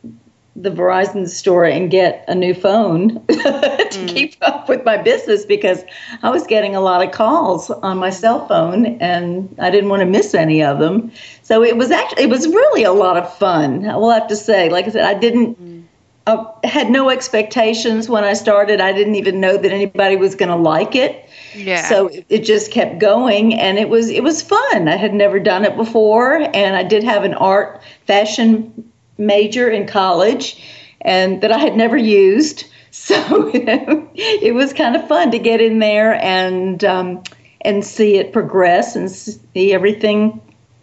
the 0.55 0.71
Verizon 0.71 1.29
store 1.29 1.67
and 1.67 1.91
get 1.91 2.25
a 2.29 2.35
new 2.35 2.55
phone 2.55 3.15
to 3.27 3.35
mm. 3.35 4.09
keep 4.09 4.37
up 4.41 4.69
with 4.69 4.85
my 4.85 4.97
business 4.97 5.45
because 5.45 5.85
I 6.23 6.31
was 6.31 6.47
getting 6.47 6.75
a 6.75 6.81
lot 6.81 7.05
of 7.05 7.13
calls 7.13 7.71
on 7.71 7.99
my 7.99 8.11
cell 8.11 8.49
phone 8.49 8.87
and 9.01 9.55
I 9.59 9.69
didn't 9.69 9.91
want 9.91 10.01
to 10.01 10.07
miss 10.07 10.33
any 10.35 10.63
of 10.63 10.79
them. 10.79 11.13
So 11.47 11.63
it 11.63 11.77
was 11.77 11.93
actually 11.93 12.25
it 12.25 12.29
was 12.29 12.49
really 12.49 12.83
a 12.83 12.93
lot 12.93 13.17
of 13.17 13.33
fun. 13.39 13.89
I 13.89 13.97
will 13.97 14.11
have 14.11 14.27
to 14.29 14.35
say, 14.35 14.69
like 14.69 14.87
I 14.87 14.91
said, 14.91 15.05
I 15.05 15.15
didn't. 15.15 15.63
Mm. 15.63 15.85
I 16.27 16.67
had 16.67 16.91
no 16.91 17.09
expectations 17.09 18.09
when 18.09 18.25
I 18.25 18.33
started. 18.33 18.81
I 18.81 18.93
didn't 18.93 19.15
even 19.15 19.39
know 19.39 19.57
that 19.57 19.71
anybody 19.71 20.17
was 20.17 20.35
going 20.35 20.49
to 20.49 20.57
like 20.57 20.97
it. 20.97 21.31
Yeah. 21.55 21.89
So 21.89 22.11
it 22.29 22.41
just 22.41 22.73
kept 22.73 22.99
going 22.99 23.55
and 23.55 23.79
it 23.79 23.89
was 23.89 24.11
it 24.11 24.25
was 24.25 24.43
fun. 24.43 24.89
I 24.89 24.97
had 24.97 25.15
never 25.15 25.39
done 25.39 25.65
it 25.65 25.77
before 25.77 26.35
and 26.35 26.75
I 26.75 26.83
did 26.83 27.05
have 27.05 27.23
an 27.23 27.35
art 27.35 27.81
fashion 28.09 28.91
major 29.17 29.71
in 29.71 29.87
college 29.87 30.61
and 31.01 31.41
that 31.43 31.53
I 31.53 31.59
had 31.59 31.77
never 31.77 31.97
used. 31.97 32.65
So 32.97 33.51
it 33.53 34.55
was 34.55 34.73
kind 34.73 34.97
of 34.97 35.07
fun 35.07 35.31
to 35.33 35.39
get 35.39 35.61
in 35.61 35.81
there 35.81 36.15
and 36.15 36.83
um, 36.83 37.23
and 37.61 37.85
see 37.85 38.17
it 38.17 38.33
progress 38.33 38.97
and 38.97 39.11
see 39.11 39.75
everything 39.75 40.41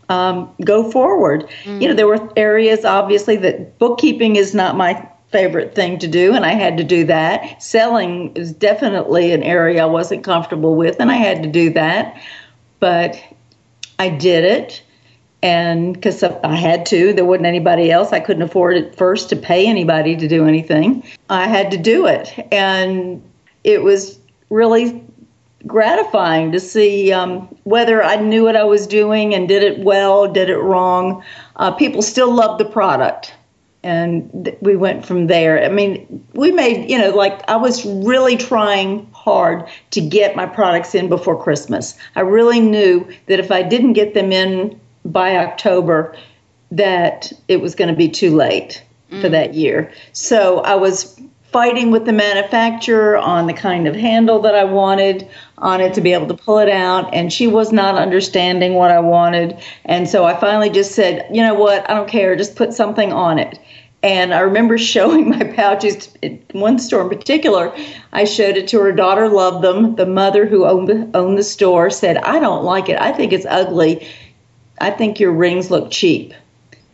um, 0.10 0.54
go 0.64 0.92
forward. 0.92 1.48
Mm. 1.64 1.82
You 1.82 1.88
know, 1.90 1.94
there 1.94 2.08
were 2.08 2.30
areas 2.38 2.86
obviously 2.86 3.38
that 3.38 3.78
bookkeeping 3.80 4.36
is 4.36 4.54
not 4.54 4.76
my 4.76 5.08
favorite 5.32 5.74
thing 5.74 6.00
to 6.00 6.08
do, 6.08 6.34
and 6.34 6.46
I 6.46 6.54
had 6.54 6.78
to 6.78 6.84
do 6.84 7.06
that. 7.06 7.62
Selling 7.62 8.36
is 8.36 8.54
definitely 8.54 9.32
an 9.32 9.44
area 9.44 9.84
I 9.84 9.88
wasn't 9.88 10.24
comfortable 10.24 10.76
with, 10.76 11.00
and 11.00 11.12
I 11.12 11.16
had 11.16 11.44
to 11.44 11.50
do 11.50 11.72
that. 11.72 12.22
But 12.80 13.22
I 13.98 14.10
did 14.10 14.44
it 14.44 14.84
and 15.44 15.94
because 15.94 16.24
I 16.24 16.56
had 16.56 16.86
to, 16.88 17.12
there 17.12 17.26
wasn't 17.26 17.48
anybody 17.48 17.92
else. 17.92 18.14
I 18.14 18.22
couldn't 18.22 18.44
afford 18.44 18.78
at 18.78 18.96
first 18.96 19.28
to 19.30 19.36
pay 19.36 19.68
anybody 19.68 20.16
to 20.16 20.28
do 20.28 20.46
anything. 20.46 21.04
I 21.30 21.48
had 21.48 21.70
to 21.72 21.78
do 21.78 22.08
it, 22.08 22.34
and 22.50 23.22
it 23.66 23.84
was 23.84 24.18
really 24.50 25.04
gratifying 25.66 26.52
to 26.52 26.60
see 26.60 27.12
um, 27.12 27.42
whether 27.64 28.04
I 28.04 28.18
knew 28.18 28.44
what 28.44 28.56
I 28.56 28.64
was 28.64 28.88
doing 28.88 29.34
and 29.34 29.48
did 29.48 29.64
it 29.64 29.80
well, 29.80 30.32
did 30.32 30.50
it 30.50 30.58
wrong. 30.58 31.24
Uh, 31.56 31.72
people 31.72 32.02
still 32.02 32.34
loved 32.34 32.60
the 32.60 32.66
product, 32.66 33.34
and 33.84 34.46
th- 34.46 34.58
we 34.62 34.76
went 34.76 35.06
from 35.06 35.28
there. 35.28 35.64
I 35.64 35.70
mean, 35.70 36.26
we 36.34 36.52
made 36.52 36.90
you 36.90 36.98
know 36.98 37.12
like 37.12 37.48
I 37.50 37.56
was 37.56 37.86
really 37.86 38.38
trying 38.38 39.10
hard 39.12 39.68
to 39.92 40.02
get 40.02 40.36
my 40.36 40.46
products 40.46 40.96
in 40.96 41.10
before 41.10 41.42
Christmas. 41.42 41.98
I 42.16 42.22
really 42.22 42.60
knew 42.60 43.08
that 43.28 43.40
if 43.40 43.52
I 43.52 43.64
didn't 43.64 43.94
get 43.94 44.14
them 44.14 44.32
in 44.32 44.80
by 45.06 45.38
October 45.38 46.16
that 46.72 47.32
it 47.48 47.62
was 47.62 47.76
going 47.76 47.90
to 47.90 47.96
be 47.96 48.10
too 48.10 48.36
late 48.36 48.84
mm. 49.12 49.22
for 49.22 49.30
that 49.30 49.54
year. 49.54 49.92
So 50.12 50.60
I 50.62 50.76
was 50.76 51.20
fighting 51.54 51.92
with 51.92 52.06
the 52.06 52.14
manufacturer 52.14 53.16
on 53.16 53.46
the 53.46 53.54
kind 53.54 53.88
of 53.88 53.96
handle 53.96 54.40
that 54.40 54.56
I 54.56 54.64
wanted 54.64 55.30
on 55.64 55.82
it 55.82 55.94
to 55.96 56.02
be 56.02 56.14
able 56.14 56.28
to 56.28 56.34
pull 56.36 56.60
it 56.60 56.70
out 56.70 57.14
and 57.14 57.32
she 57.34 57.48
was 57.48 57.72
not 57.72 57.96
understanding 57.96 58.76
what 58.76 58.92
I 58.92 59.00
wanted 59.00 59.58
and 59.86 60.08
so 60.08 60.26
I 60.26 60.36
finally 60.36 60.70
just 60.70 60.92
said, 60.92 61.28
"You 61.32 61.42
know 61.42 61.56
what? 61.56 61.90
I 61.90 61.94
don't 61.94 62.10
care. 62.10 62.36
Just 62.36 62.56
put 62.56 62.74
something 62.74 63.12
on 63.12 63.40
it." 63.40 63.60
And 64.04 64.34
I 64.34 64.42
remember 64.42 64.78
showing 64.94 65.30
my 65.30 65.44
pouches 65.44 66.10
in 66.22 66.44
one 66.52 66.78
store 66.78 67.02
in 67.04 67.10
particular. 67.10 67.74
I 68.12 68.26
showed 68.26 68.58
it 68.58 68.68
to 68.70 68.80
her 68.82 68.92
daughter, 68.92 69.30
loved 69.30 69.64
them. 69.64 69.96
The 69.96 70.06
mother 70.06 70.46
who 70.46 70.66
owned, 70.66 71.16
owned 71.16 71.38
the 71.38 71.44
store 71.44 71.90
said, 71.90 72.18
I 72.18 72.40
don't 72.40 72.66
like 72.66 72.90
it. 72.90 73.00
I 73.00 73.14
think 73.14 73.32
it's 73.32 73.46
ugly. 73.50 74.08
I 74.80 74.92
think 74.92 75.20
your 75.20 75.32
rings 75.32 75.72
look 75.72 75.90
cheap. 75.90 76.34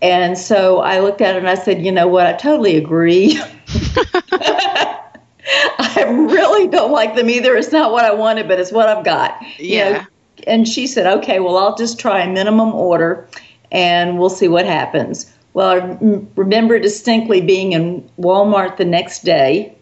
And 0.02 0.38
so 0.38 0.80
I 0.80 1.00
looked 1.00 1.20
at 1.20 1.36
it 1.36 1.40
and 1.40 1.50
I 1.50 1.56
said, 1.56 1.84
you 1.84 1.92
know 1.92 2.08
what? 2.08 2.28
I 2.28 2.34
totally 2.34 2.78
agree. 2.78 3.42
I 5.80 6.06
really 6.08 6.68
don't 6.68 6.92
like 6.92 7.16
them 7.16 7.30
either. 7.30 7.56
It's 7.56 7.72
not 7.72 7.92
what 7.92 8.06
I 8.06 8.14
wanted, 8.14 8.48
but 8.48 8.60
it's 8.60 8.72
what 8.72 8.90
I've 8.90 9.06
got. 9.06 9.42
Yeah. 9.58 9.88
You 9.88 9.94
know? 9.94 10.06
And 10.48 10.68
she 10.68 10.88
said, 10.88 11.08
okay, 11.20 11.40
well, 11.40 11.58
I'll 11.58 11.76
just 11.76 12.00
try 12.00 12.22
a 12.22 12.32
minimum 12.32 12.74
order 12.74 13.28
and 13.72 14.20
we'll 14.20 14.30
see 14.30 14.48
what 14.48 14.66
happens. 14.66 15.32
Well, 15.54 15.70
I 15.70 15.98
remember 16.36 16.80
distinctly 16.80 17.42
being 17.42 17.74
in 17.74 18.10
Walmart 18.20 18.78
the 18.78 18.86
next 18.86 19.24
day 19.24 19.76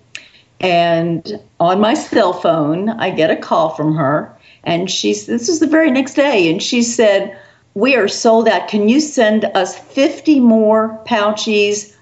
And 0.60 1.40
on 1.60 1.80
my 1.80 1.94
cell 1.94 2.34
phone, 2.34 2.90
I 2.90 3.12
get 3.12 3.30
a 3.32 3.36
call 3.36 3.70
from 3.76 3.96
her. 3.96 4.36
And 4.64 4.90
she's, 4.90 5.26
this 5.28 5.50
is 5.50 5.60
the 5.60 5.68
very 5.68 5.92
next 5.92 6.16
day. 6.16 6.50
And 6.52 6.62
she 6.62 6.82
said, 6.84 7.38
We 7.74 7.96
are 7.96 8.08
sold 8.08 8.48
out. 8.48 8.68
Can 8.68 8.90
you 8.90 9.00
send 9.00 9.46
us 9.46 9.78
50 9.78 10.40
more 10.40 11.00
pouches, 11.06 11.96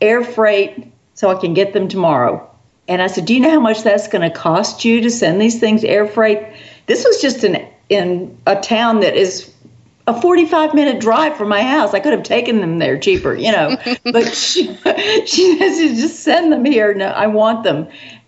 air 0.00 0.22
freight, 0.24 0.92
so 1.14 1.30
I 1.30 1.40
can 1.40 1.54
get 1.54 1.72
them 1.72 1.88
tomorrow? 1.88 2.49
And 2.90 3.00
I 3.00 3.06
said, 3.06 3.24
Do 3.24 3.34
you 3.34 3.40
know 3.40 3.50
how 3.50 3.60
much 3.60 3.84
that's 3.84 4.08
going 4.08 4.28
to 4.28 4.36
cost 4.36 4.84
you 4.84 5.00
to 5.00 5.10
send 5.10 5.40
these 5.40 5.60
things 5.60 5.84
air 5.84 6.08
freight? 6.08 6.42
This 6.86 7.04
was 7.04 7.22
just 7.22 7.44
in, 7.44 7.64
in 7.88 8.36
a 8.46 8.60
town 8.60 8.98
that 9.00 9.14
is 9.14 9.54
a 10.08 10.20
45 10.20 10.74
minute 10.74 11.00
drive 11.00 11.36
from 11.36 11.48
my 11.48 11.62
house. 11.62 11.94
I 11.94 12.00
could 12.00 12.12
have 12.12 12.24
taken 12.24 12.60
them 12.60 12.80
there 12.80 12.98
cheaper, 12.98 13.32
you 13.32 13.52
know. 13.52 13.76
but 14.04 14.34
she, 14.34 14.76
she 15.24 15.56
says, 15.56 16.00
just 16.00 16.24
send 16.24 16.52
them 16.52 16.64
here. 16.64 16.92
No, 16.92 17.06
I 17.06 17.28
want 17.28 17.62
them. 17.62 17.86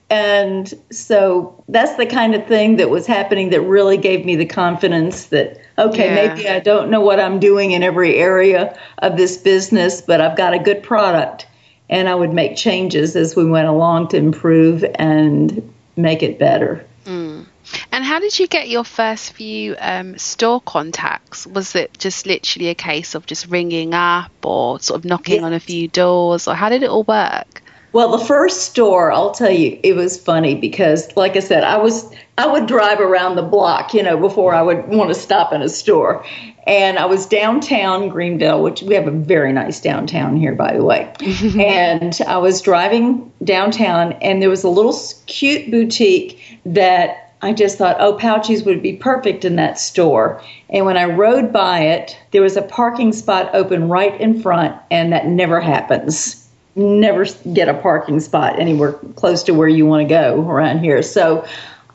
And 0.09 0.73
so 0.91 1.65
that's 1.69 1.97
the 1.97 2.07
kind 2.07 2.37
of 2.37 2.47
thing 2.47 2.77
that 2.77 2.89
was 2.89 3.05
happening 3.05 3.51
that 3.51 3.63
really 3.63 3.97
gave 3.97 4.25
me 4.25 4.37
the 4.37 4.47
confidence 4.47 5.27
that, 5.27 5.59
okay, 5.77 6.07
yeah. 6.07 6.35
maybe 6.35 6.49
I 6.49 6.61
don't 6.61 6.89
know 6.89 7.01
what 7.01 7.19
I'm 7.19 7.41
doing 7.41 7.73
in 7.73 7.83
every 7.83 8.17
area 8.17 8.79
of 8.99 9.17
this 9.17 9.37
business, 9.39 10.03
but 10.03 10.21
I've 10.21 10.37
got 10.37 10.55
a 10.55 10.59
good 10.61 10.85
product. 10.85 11.49
And 11.93 12.09
I 12.09 12.15
would 12.15 12.33
make 12.33 12.57
changes 12.57 13.15
as 13.17 13.37
we 13.37 13.45
went 13.45 13.69
along 13.69 14.09
to 14.09 14.17
improve 14.17 14.83
and 14.95 15.73
make 15.95 16.23
it 16.23 16.39
better. 16.39 16.87
Mm. 17.05 17.45
And 17.93 18.03
how 18.03 18.19
did 18.19 18.39
you 18.39 18.47
get 18.47 18.71
your 18.71 18.83
first 18.83 19.35
few 19.35 19.77
um, 19.79 20.17
store 20.17 20.63
contacts? 20.63 21.47
Was 21.47 21.75
it 21.77 21.99
just 21.99 22.25
literally 22.25 22.71
a 22.71 22.75
case 22.75 23.15
of 23.15 23.27
just 23.27 23.47
ringing 23.49 23.93
up 23.93 24.33
or 24.43 24.81
sort 24.81 25.01
of 25.01 25.05
knocking 25.05 25.37
yes. 25.37 25.45
on 25.45 25.53
a 25.53 25.61
few 25.61 25.87
doors, 25.87 26.49
or 26.49 26.55
how 26.55 26.71
did 26.71 26.83
it 26.83 26.89
all 26.89 27.05
work? 27.05 27.63
Well, 27.93 28.17
the 28.17 28.25
first 28.25 28.71
store, 28.71 29.13
I'll 29.13 29.33
tell 29.33 29.51
you, 29.51 29.79
it 29.83 29.95
was 29.95 30.19
funny 30.19 30.55
because, 30.55 31.15
like 31.15 31.37
I 31.37 31.41
said, 31.41 31.63
I 31.63 31.77
was 31.77 32.11
I 32.39 32.47
would 32.47 32.67
drive 32.67 33.01
around 33.01 33.37
the 33.37 33.43
block, 33.43 33.93
you 33.93 34.03
know, 34.03 34.17
before 34.17 34.55
I 34.55 34.63
would 34.63 34.89
want 34.89 35.11
to 35.11 35.15
stop 35.15 35.53
in 35.53 35.61
a 35.61 35.69
store. 35.69 36.25
And 36.67 36.99
I 36.99 37.07
was 37.07 37.27
downtown 37.27 38.09
Greenville, 38.09 38.63
which 38.63 38.83
we 38.83 38.95
have 38.95 39.09
a 39.09 39.13
very 39.13 39.53
nice 39.53 39.81
downtown 39.81 40.37
here, 40.37 40.55
by 40.55 40.77
the 40.77 40.85
way. 40.85 41.13
and 41.59 42.19
I 42.27 42.39
was 42.39 42.61
driving 42.61 43.33
downtown, 43.43 44.13
and 44.15 44.41
there 44.41 44.51
was 44.51 44.63
a 44.63 44.69
little 44.69 44.97
cute 45.27 45.71
boutique 45.71 46.61
that 46.65 47.23
I 47.43 47.53
just 47.53 47.77
thought, 47.77 47.97
oh, 47.99 48.17
Pouchees 48.17 48.65
would 48.65 48.81
be 48.81 48.93
perfect 48.93 49.45
in 49.45 49.57
that 49.57 49.79
store. 49.79 50.41
And 50.71 50.87
when 50.87 50.97
I 50.97 51.07
rode 51.07 51.53
by 51.53 51.81
it, 51.81 52.17
there 52.31 52.43
was 52.43 52.57
a 52.57 52.63
parking 52.63 53.13
spot 53.13 53.51
open 53.53 53.89
right 53.89 54.19
in 54.21 54.41
front, 54.41 54.81
and 54.93 55.13
that 55.13 55.27
never 55.27 55.61
happens. 55.61 56.49
Never 56.77 57.27
get 57.53 57.69
a 57.69 57.75
parking 57.75 58.21
spot 58.21 58.61
anywhere 58.61 58.93
close 59.17 59.43
to 59.43 59.55
where 59.55 59.69
you 59.69 59.85
want 59.85 60.09
to 60.09 60.15
go 60.15 60.49
around 60.49 60.79
here. 60.79 61.03
So 61.03 61.45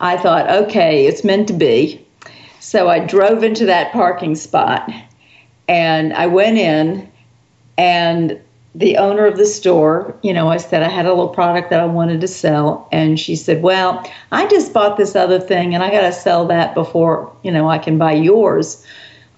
I 0.01 0.17
thought, 0.17 0.49
okay, 0.49 1.07
it's 1.07 1.23
meant 1.23 1.47
to 1.47 1.53
be. 1.53 2.05
So 2.67 2.89
I 2.89 2.99
drove 2.99 3.45
into 3.45 3.65
that 3.67 3.93
parking 3.93 4.35
spot 4.35 4.91
and 5.69 6.11
I 6.11 6.27
went 6.27 6.57
in, 6.57 7.09
and 7.77 8.41
the 8.75 8.97
owner 8.97 9.25
of 9.25 9.37
the 9.37 9.45
store, 9.45 10.13
you 10.21 10.33
know, 10.33 10.49
I 10.49 10.57
said 10.57 10.83
I 10.83 10.89
had 10.89 11.05
a 11.05 11.09
little 11.11 11.29
product 11.29 11.69
that 11.69 11.79
I 11.79 11.85
wanted 11.85 12.19
to 12.19 12.27
sell. 12.27 12.89
And 12.91 13.17
she 13.17 13.37
said, 13.37 13.61
Well, 13.61 14.05
I 14.33 14.47
just 14.47 14.73
bought 14.73 14.97
this 14.97 15.15
other 15.15 15.39
thing 15.39 15.75
and 15.75 15.81
I 15.81 15.89
got 15.89 16.01
to 16.01 16.11
sell 16.11 16.45
that 16.47 16.73
before, 16.73 17.33
you 17.41 17.51
know, 17.51 17.69
I 17.69 17.77
can 17.77 17.97
buy 17.97 18.11
yours. 18.11 18.85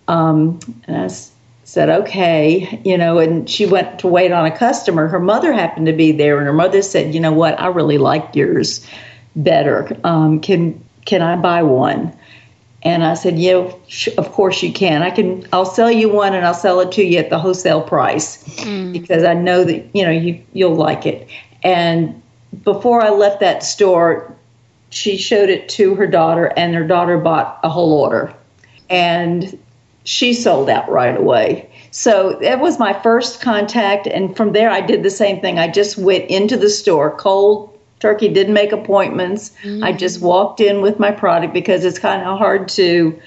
Um, 0.08 0.60
and 0.88 0.98
I 0.98 1.16
said, 1.66 1.88
Okay, 1.88 2.82
you 2.84 2.98
know, 2.98 3.20
and 3.20 3.48
she 3.48 3.68
went 3.68 4.00
to 4.00 4.08
wait 4.08 4.32
on 4.32 4.48
a 4.48 4.58
customer. 4.58 5.08
Her 5.08 5.20
mother 5.20 5.54
happened 5.54 5.86
to 5.86 5.94
be 5.94 6.12
there 6.12 6.40
and 6.40 6.48
her 6.48 6.54
mother 6.54 6.82
said, 6.82 7.14
You 7.14 7.20
know 7.20 7.34
what? 7.34 7.60
I 7.60 7.68
really 7.68 8.00
like 8.00 8.36
yours 8.36 8.84
better. 9.36 9.96
Um, 10.04 10.42
can, 10.42 10.84
can 11.06 11.22
I 11.22 11.36
buy 11.36 11.62
one? 11.62 12.16
And 12.84 13.04
I 13.04 13.14
said, 13.14 13.38
"Yeah, 13.38 13.72
of 14.18 14.32
course 14.32 14.64
you 14.64 14.72
can. 14.72 15.02
I 15.02 15.10
can. 15.10 15.46
I'll 15.52 15.66
sell 15.66 15.92
you 15.92 16.10
one, 16.10 16.34
and 16.34 16.46
I'll 16.46 16.54
sell 16.54 16.80
it 16.80 16.92
to 16.94 17.04
you 17.04 17.18
at 17.20 17.30
the 17.30 17.38
wholesale 17.38 17.82
price 17.82 18.44
mm. 18.60 18.94
because 18.94 19.24
I 19.24 19.34
know 19.34 19.64
that 19.66 19.90
you 19.94 20.04
know 20.04 20.12
you 20.12 20.42
you'll 20.54 20.76
like 20.76 21.06
it." 21.06 21.28
And 21.62 22.22
before 22.63 23.02
I 23.02 23.10
left 23.10 23.42
that 23.42 23.63
store, 23.63 24.34
she 24.89 25.18
showed 25.18 25.50
it 25.50 25.68
to 25.70 25.96
her 25.96 26.08
daughter, 26.08 26.54
and 26.56 26.74
her 26.74 26.88
daughter 26.88 27.18
bought 27.18 27.60
a 27.63 27.70
whole 27.70 27.94
order, 27.94 28.34
and 28.89 29.60
she 30.06 30.34
sold 30.34 30.70
out 30.70 30.89
right 30.89 31.18
away. 31.18 31.70
So 31.92 32.38
that 32.42 32.60
was 32.60 32.80
my 32.80 32.94
first 33.02 33.42
contact, 33.42 34.08
and 34.08 34.38
from 34.38 34.54
there 34.54 34.70
I 34.70 34.80
did 34.80 35.04
the 35.04 35.10
same 35.10 35.42
thing. 35.42 35.60
I 35.60 35.68
just 35.68 35.98
went 35.98 36.30
into 36.30 36.56
the 36.56 36.70
store 36.70 37.12
cold 37.12 37.68
Turkey 38.00 38.30
didn't 38.30 38.54
make 38.54 38.72
appointments. 38.72 39.52
Mm-hmm. 39.64 39.84
I 39.84 39.92
just 39.92 40.22
walked 40.22 40.60
in 40.60 40.82
with 40.82 41.00
my 41.00 41.12
product 41.12 41.54
because 41.54 41.84
it's 41.84 42.00
kind 42.00 42.22
of 42.24 42.38
hard 42.38 42.68
to 42.70 43.20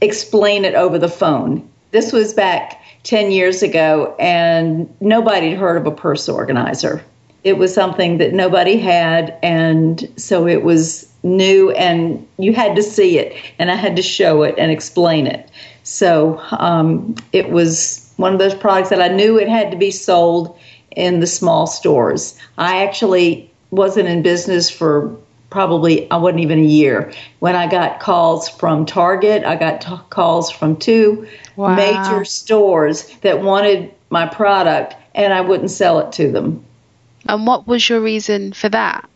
explain 0.00 0.64
it 0.64 0.74
over 0.74 0.98
the 0.98 1.08
phone. 1.08 1.68
This 1.90 2.12
was 2.12 2.32
back 2.32 2.80
10 3.02 3.30
years 3.32 3.62
ago, 3.62 4.14
and 4.18 4.94
nobody 5.00 5.50
had 5.50 5.58
heard 5.58 5.76
of 5.76 5.86
a 5.86 5.90
purse 5.90 6.28
organizer. 6.28 7.02
It 7.42 7.58
was 7.58 7.74
something 7.74 8.18
that 8.18 8.32
nobody 8.32 8.76
had, 8.76 9.36
and 9.42 10.08
so 10.16 10.46
it 10.46 10.62
was 10.62 11.10
new, 11.22 11.70
and 11.72 12.26
you 12.38 12.52
had 12.52 12.76
to 12.76 12.82
see 12.82 13.18
it, 13.18 13.34
and 13.58 13.70
I 13.70 13.74
had 13.74 13.96
to 13.96 14.02
show 14.02 14.42
it 14.42 14.54
and 14.58 14.70
explain 14.70 15.26
it. 15.26 15.48
So 15.82 16.40
um, 16.52 17.16
it 17.32 17.50
was 17.50 18.12
one 18.16 18.32
of 18.32 18.38
those 18.38 18.54
products 18.54 18.90
that 18.90 19.00
I 19.00 19.08
knew 19.08 19.38
it 19.38 19.48
had 19.48 19.70
to 19.70 19.76
be 19.76 19.90
sold 19.90 20.56
in 20.94 21.20
the 21.20 21.26
small 21.26 21.66
stores. 21.66 22.38
I 22.58 22.84
actually 22.84 23.49
wasn't 23.70 24.08
in 24.08 24.22
business 24.22 24.70
for 24.70 25.16
probably 25.50 26.10
I 26.10 26.16
wasn't 26.16 26.40
even 26.40 26.58
a 26.60 26.64
year 26.64 27.12
when 27.40 27.56
I 27.56 27.68
got 27.68 28.00
calls 28.00 28.48
from 28.48 28.86
Target. 28.86 29.44
I 29.44 29.56
got 29.56 29.80
t- 29.80 30.04
calls 30.10 30.50
from 30.50 30.76
two 30.76 31.26
wow. 31.56 31.74
major 31.74 32.24
stores 32.24 33.14
that 33.22 33.42
wanted 33.42 33.92
my 34.10 34.26
product, 34.26 34.94
and 35.14 35.32
I 35.32 35.40
wouldn't 35.40 35.70
sell 35.70 35.98
it 36.00 36.12
to 36.12 36.30
them. 36.30 36.64
And 37.26 37.46
what 37.46 37.66
was 37.66 37.88
your 37.88 38.00
reason 38.00 38.52
for 38.52 38.68
that? 38.70 39.08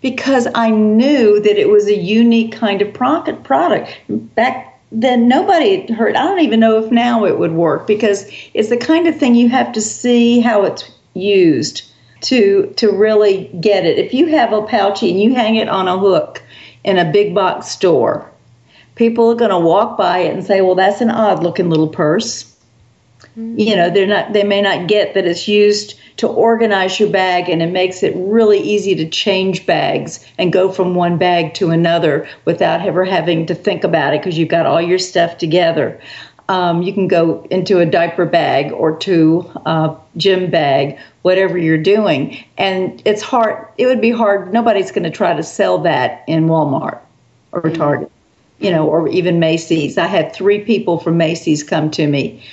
Because 0.00 0.48
I 0.54 0.70
knew 0.70 1.40
that 1.40 1.60
it 1.60 1.68
was 1.68 1.86
a 1.86 1.96
unique 1.96 2.52
kind 2.52 2.82
of 2.82 2.92
product. 2.92 3.96
Back 4.08 4.80
then, 4.90 5.28
nobody 5.28 5.80
had 5.80 5.90
heard. 5.90 6.16
I 6.16 6.24
don't 6.24 6.40
even 6.40 6.60
know 6.60 6.82
if 6.82 6.90
now 6.90 7.24
it 7.24 7.38
would 7.38 7.52
work 7.52 7.86
because 7.86 8.28
it's 8.54 8.68
the 8.68 8.76
kind 8.76 9.06
of 9.06 9.16
thing 9.16 9.34
you 9.34 9.48
have 9.48 9.72
to 9.72 9.80
see 9.80 10.40
how 10.40 10.64
it's 10.64 10.90
used 11.14 11.91
to 12.22 12.72
to 12.76 12.90
really 12.90 13.50
get 13.60 13.84
it. 13.84 13.98
If 13.98 14.14
you 14.14 14.26
have 14.26 14.52
a 14.52 14.62
pouchy 14.62 15.10
and 15.10 15.20
you 15.20 15.34
hang 15.34 15.56
it 15.56 15.68
on 15.68 15.88
a 15.88 15.98
hook 15.98 16.42
in 16.84 16.98
a 16.98 17.10
big 17.10 17.34
box 17.34 17.68
store, 17.68 18.30
people 18.94 19.30
are 19.30 19.36
going 19.36 19.50
to 19.50 19.58
walk 19.58 19.96
by 19.96 20.18
it 20.18 20.34
and 20.34 20.44
say, 20.44 20.60
"Well, 20.60 20.74
that's 20.74 21.00
an 21.00 21.10
odd 21.10 21.42
looking 21.42 21.70
little 21.70 21.88
purse." 21.88 22.44
Mm-hmm. 23.38 23.58
You 23.58 23.76
know, 23.76 23.90
they're 23.90 24.06
not 24.06 24.32
they 24.32 24.44
may 24.44 24.60
not 24.60 24.88
get 24.88 25.14
that 25.14 25.26
it's 25.26 25.48
used 25.48 25.98
to 26.18 26.28
organize 26.28 27.00
your 27.00 27.08
bag 27.08 27.48
and 27.48 27.62
it 27.62 27.70
makes 27.70 28.02
it 28.02 28.14
really 28.16 28.58
easy 28.58 28.94
to 28.94 29.08
change 29.08 29.64
bags 29.64 30.24
and 30.38 30.52
go 30.52 30.70
from 30.70 30.94
one 30.94 31.16
bag 31.16 31.54
to 31.54 31.70
another 31.70 32.28
without 32.44 32.86
ever 32.86 33.04
having 33.04 33.46
to 33.46 33.54
think 33.54 33.84
about 33.84 34.12
it 34.12 34.20
because 34.20 34.36
you've 34.36 34.48
got 34.48 34.66
all 34.66 34.80
your 34.80 34.98
stuff 34.98 35.38
together. 35.38 35.98
Um, 36.52 36.82
you 36.82 36.92
can 36.92 37.08
go 37.08 37.46
into 37.50 37.78
a 37.78 37.86
diaper 37.86 38.26
bag 38.26 38.72
or 38.72 38.94
to 38.98 39.50
a 39.64 39.96
gym 40.18 40.50
bag, 40.50 40.98
whatever 41.22 41.56
you're 41.56 41.78
doing. 41.78 42.44
And 42.58 43.00
it's 43.06 43.22
hard, 43.22 43.66
it 43.78 43.86
would 43.86 44.02
be 44.02 44.10
hard. 44.10 44.52
Nobody's 44.52 44.92
going 44.92 45.04
to 45.04 45.10
try 45.10 45.32
to 45.32 45.42
sell 45.42 45.78
that 45.78 46.22
in 46.28 46.48
Walmart 46.48 46.98
or 47.52 47.62
mm-hmm. 47.62 47.74
Target, 47.74 48.12
you 48.58 48.70
know, 48.70 48.86
or 48.86 49.08
even 49.08 49.40
Macy's. 49.40 49.96
I 49.96 50.04
had 50.04 50.34
three 50.34 50.58
people 50.58 50.98
from 50.98 51.16
Macy's 51.16 51.62
come 51.62 51.90
to 51.92 52.06
me 52.06 52.44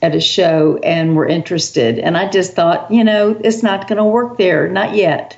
at 0.00 0.14
a 0.14 0.20
show 0.20 0.78
and 0.84 1.16
were 1.16 1.26
interested. 1.26 1.98
And 1.98 2.16
I 2.16 2.30
just 2.30 2.52
thought, 2.52 2.88
you 2.88 3.02
know, 3.02 3.36
it's 3.42 3.64
not 3.64 3.88
going 3.88 3.98
to 3.98 4.04
work 4.04 4.38
there, 4.38 4.68
not 4.68 4.94
yet. 4.94 5.36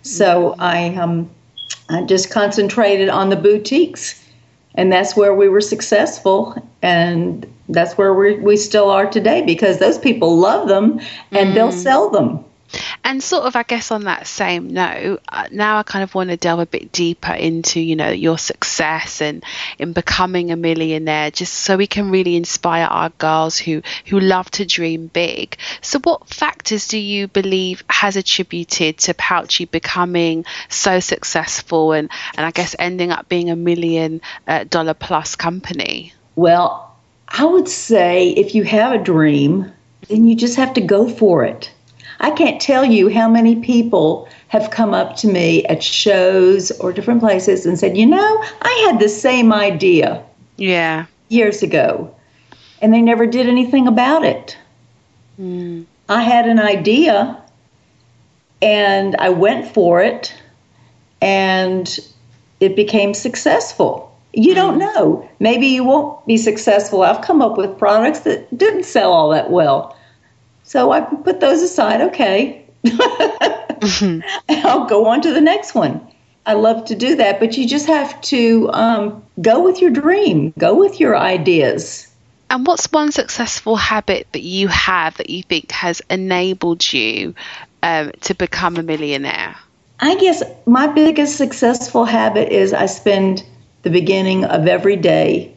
So 0.00 0.52
mm-hmm. 0.52 0.62
I, 0.62 0.94
um, 0.94 1.30
I 1.90 2.04
just 2.04 2.30
concentrated 2.30 3.10
on 3.10 3.28
the 3.28 3.36
boutiques 3.36 4.16
and 4.76 4.90
that's 4.90 5.14
where 5.14 5.34
we 5.34 5.50
were 5.50 5.60
successful 5.60 6.56
and 6.82 7.46
that's 7.68 7.96
where 7.96 8.12
we, 8.12 8.34
we 8.38 8.56
still 8.56 8.90
are 8.90 9.08
today 9.10 9.42
because 9.42 9.78
those 9.78 9.98
people 9.98 10.38
love 10.38 10.68
them 10.68 11.00
and 11.30 11.50
mm. 11.50 11.54
they'll 11.54 11.72
sell 11.72 12.10
them 12.10 12.44
and 13.02 13.22
sort 13.22 13.44
of, 13.44 13.56
I 13.56 13.62
guess, 13.64 13.90
on 13.90 14.04
that 14.04 14.26
same 14.26 14.68
note, 14.68 15.20
uh, 15.28 15.48
now 15.50 15.78
I 15.78 15.82
kind 15.82 16.02
of 16.02 16.14
want 16.14 16.30
to 16.30 16.36
delve 16.36 16.60
a 16.60 16.66
bit 16.66 16.92
deeper 16.92 17.32
into, 17.32 17.80
you 17.80 17.96
know, 17.96 18.10
your 18.10 18.38
success 18.38 19.20
and 19.20 19.42
in 19.78 19.92
becoming 19.92 20.52
a 20.52 20.56
millionaire, 20.56 21.30
just 21.30 21.54
so 21.54 21.76
we 21.76 21.86
can 21.86 22.10
really 22.10 22.36
inspire 22.36 22.86
our 22.86 23.10
girls 23.10 23.58
who 23.58 23.82
who 24.06 24.20
love 24.20 24.50
to 24.52 24.64
dream 24.64 25.08
big. 25.08 25.56
So, 25.80 25.98
what 26.00 26.28
factors 26.28 26.88
do 26.88 26.98
you 26.98 27.26
believe 27.26 27.82
has 27.88 28.16
attributed 28.16 28.98
to 28.98 29.14
Pouchee 29.14 29.64
becoming 29.64 30.44
so 30.68 31.00
successful 31.00 31.92
and 31.92 32.10
and 32.36 32.46
I 32.46 32.50
guess 32.50 32.76
ending 32.78 33.10
up 33.10 33.28
being 33.28 33.50
a 33.50 33.56
million 33.56 34.20
dollar 34.68 34.94
plus 34.94 35.36
company? 35.36 36.12
Well, 36.36 36.94
I 37.28 37.44
would 37.44 37.68
say 37.68 38.30
if 38.30 38.54
you 38.54 38.64
have 38.64 38.92
a 38.92 39.02
dream, 39.02 39.70
then 40.08 40.26
you 40.26 40.34
just 40.34 40.56
have 40.56 40.74
to 40.74 40.80
go 40.80 41.08
for 41.08 41.44
it 41.44 41.72
I 42.20 42.30
can't 42.30 42.60
tell 42.60 42.84
you 42.84 43.08
how 43.08 43.28
many 43.28 43.56
people 43.56 44.28
have 44.48 44.70
come 44.70 44.92
up 44.92 45.16
to 45.16 45.26
me 45.26 45.64
at 45.66 45.82
shows 45.82 46.70
or 46.72 46.92
different 46.92 47.20
places 47.20 47.64
and 47.64 47.78
said, 47.78 47.96
You 47.96 48.06
know, 48.06 48.44
I 48.60 48.86
had 48.86 49.00
the 49.00 49.08
same 49.08 49.52
idea. 49.52 50.22
Yeah. 50.56 51.06
Years 51.28 51.62
ago. 51.62 52.14
And 52.82 52.92
they 52.92 53.00
never 53.00 53.26
did 53.26 53.48
anything 53.48 53.86
about 53.86 54.24
it. 54.24 54.56
Mm. 55.40 55.86
I 56.10 56.22
had 56.22 56.46
an 56.46 56.58
idea 56.58 57.42
and 58.60 59.16
I 59.16 59.30
went 59.30 59.72
for 59.72 60.02
it 60.02 60.34
and 61.22 61.98
it 62.58 62.76
became 62.76 63.14
successful. 63.14 64.09
You 64.32 64.54
don't 64.54 64.76
mm. 64.76 64.94
know. 64.94 65.28
Maybe 65.38 65.66
you 65.66 65.84
won't 65.84 66.24
be 66.26 66.36
successful. 66.36 67.02
I've 67.02 67.22
come 67.22 67.42
up 67.42 67.56
with 67.56 67.78
products 67.78 68.20
that 68.20 68.56
didn't 68.56 68.84
sell 68.84 69.12
all 69.12 69.30
that 69.30 69.50
well. 69.50 69.96
So 70.64 70.92
I 70.92 71.00
put 71.00 71.40
those 71.40 71.62
aside. 71.62 72.00
Okay. 72.00 72.64
mm-hmm. 72.84 74.20
I'll 74.66 74.86
go 74.86 75.06
on 75.06 75.20
to 75.22 75.32
the 75.32 75.40
next 75.40 75.74
one. 75.74 76.06
I 76.46 76.54
love 76.54 76.86
to 76.86 76.94
do 76.94 77.16
that, 77.16 77.38
but 77.38 77.56
you 77.56 77.68
just 77.68 77.86
have 77.86 78.20
to 78.22 78.70
um, 78.72 79.22
go 79.40 79.62
with 79.62 79.80
your 79.80 79.90
dream, 79.90 80.54
go 80.58 80.74
with 80.74 80.98
your 80.98 81.16
ideas. 81.16 82.06
And 82.48 82.66
what's 82.66 82.90
one 82.90 83.12
successful 83.12 83.76
habit 83.76 84.26
that 84.32 84.42
you 84.42 84.66
have 84.68 85.16
that 85.18 85.30
you 85.30 85.42
think 85.42 85.70
has 85.70 86.02
enabled 86.10 86.92
you 86.92 87.34
um, 87.82 88.10
to 88.22 88.34
become 88.34 88.76
a 88.76 88.82
millionaire? 88.82 89.56
I 90.00 90.16
guess 90.16 90.42
my 90.66 90.86
biggest 90.86 91.36
successful 91.36 92.04
habit 92.04 92.52
is 92.52 92.72
I 92.72 92.86
spend 92.86 93.44
the 93.82 93.90
beginning 93.90 94.44
of 94.44 94.66
every 94.66 94.96
day 94.96 95.54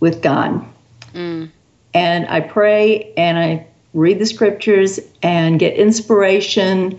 with 0.00 0.22
God. 0.22 0.64
Mm. 1.12 1.50
And 1.92 2.26
I 2.28 2.40
pray 2.40 3.12
and 3.16 3.38
I 3.38 3.66
read 3.92 4.18
the 4.18 4.26
scriptures 4.26 4.98
and 5.22 5.58
get 5.58 5.74
inspiration. 5.74 6.98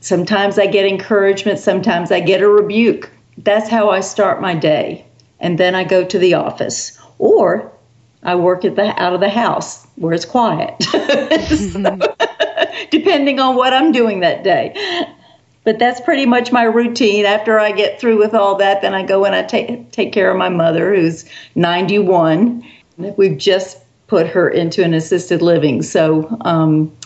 Sometimes 0.00 0.58
I 0.58 0.66
get 0.66 0.86
encouragement, 0.86 1.58
sometimes 1.58 2.10
I 2.10 2.20
get 2.20 2.42
a 2.42 2.48
rebuke. 2.48 3.10
That's 3.38 3.68
how 3.68 3.90
I 3.90 4.00
start 4.00 4.40
my 4.40 4.54
day. 4.54 5.04
And 5.40 5.58
then 5.58 5.74
I 5.74 5.84
go 5.84 6.04
to 6.04 6.18
the 6.18 6.34
office 6.34 6.98
or 7.18 7.70
I 8.22 8.34
work 8.34 8.64
at 8.64 8.76
the 8.76 9.00
out 9.00 9.12
of 9.12 9.20
the 9.20 9.28
house 9.28 9.86
where 9.96 10.14
it's 10.14 10.24
quiet. 10.24 10.82
so, 10.82 11.98
depending 12.90 13.38
on 13.38 13.56
what 13.56 13.74
I'm 13.74 13.92
doing 13.92 14.20
that 14.20 14.42
day 14.42 14.74
but 15.66 15.78
that's 15.80 16.00
pretty 16.00 16.26
much 16.26 16.52
my 16.52 16.62
routine. 16.62 17.26
After 17.26 17.58
I 17.58 17.72
get 17.72 18.00
through 18.00 18.18
with 18.18 18.34
all 18.34 18.54
that, 18.58 18.82
then 18.82 18.94
I 18.94 19.02
go 19.02 19.24
and 19.24 19.34
I 19.34 19.42
take 19.42 19.90
take 19.90 20.12
care 20.12 20.30
of 20.30 20.36
my 20.36 20.48
mother, 20.48 20.94
who's 20.94 21.24
91. 21.56 22.62
We've 22.96 23.36
just 23.36 23.78
put 24.06 24.28
her 24.28 24.48
into 24.48 24.84
an 24.84 24.94
assisted 24.94 25.42
living, 25.42 25.82
so 25.82 26.38
um, 26.42 26.96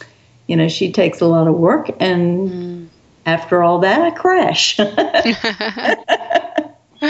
you 0.46 0.56
know 0.56 0.68
she 0.68 0.92
takes 0.92 1.22
a 1.22 1.26
lot 1.26 1.48
of 1.48 1.54
work, 1.54 1.88
and 2.00 2.50
mm. 2.50 2.86
after 3.24 3.62
all 3.62 3.78
that, 3.78 4.02
I 4.02 4.10
crash. 4.10 4.78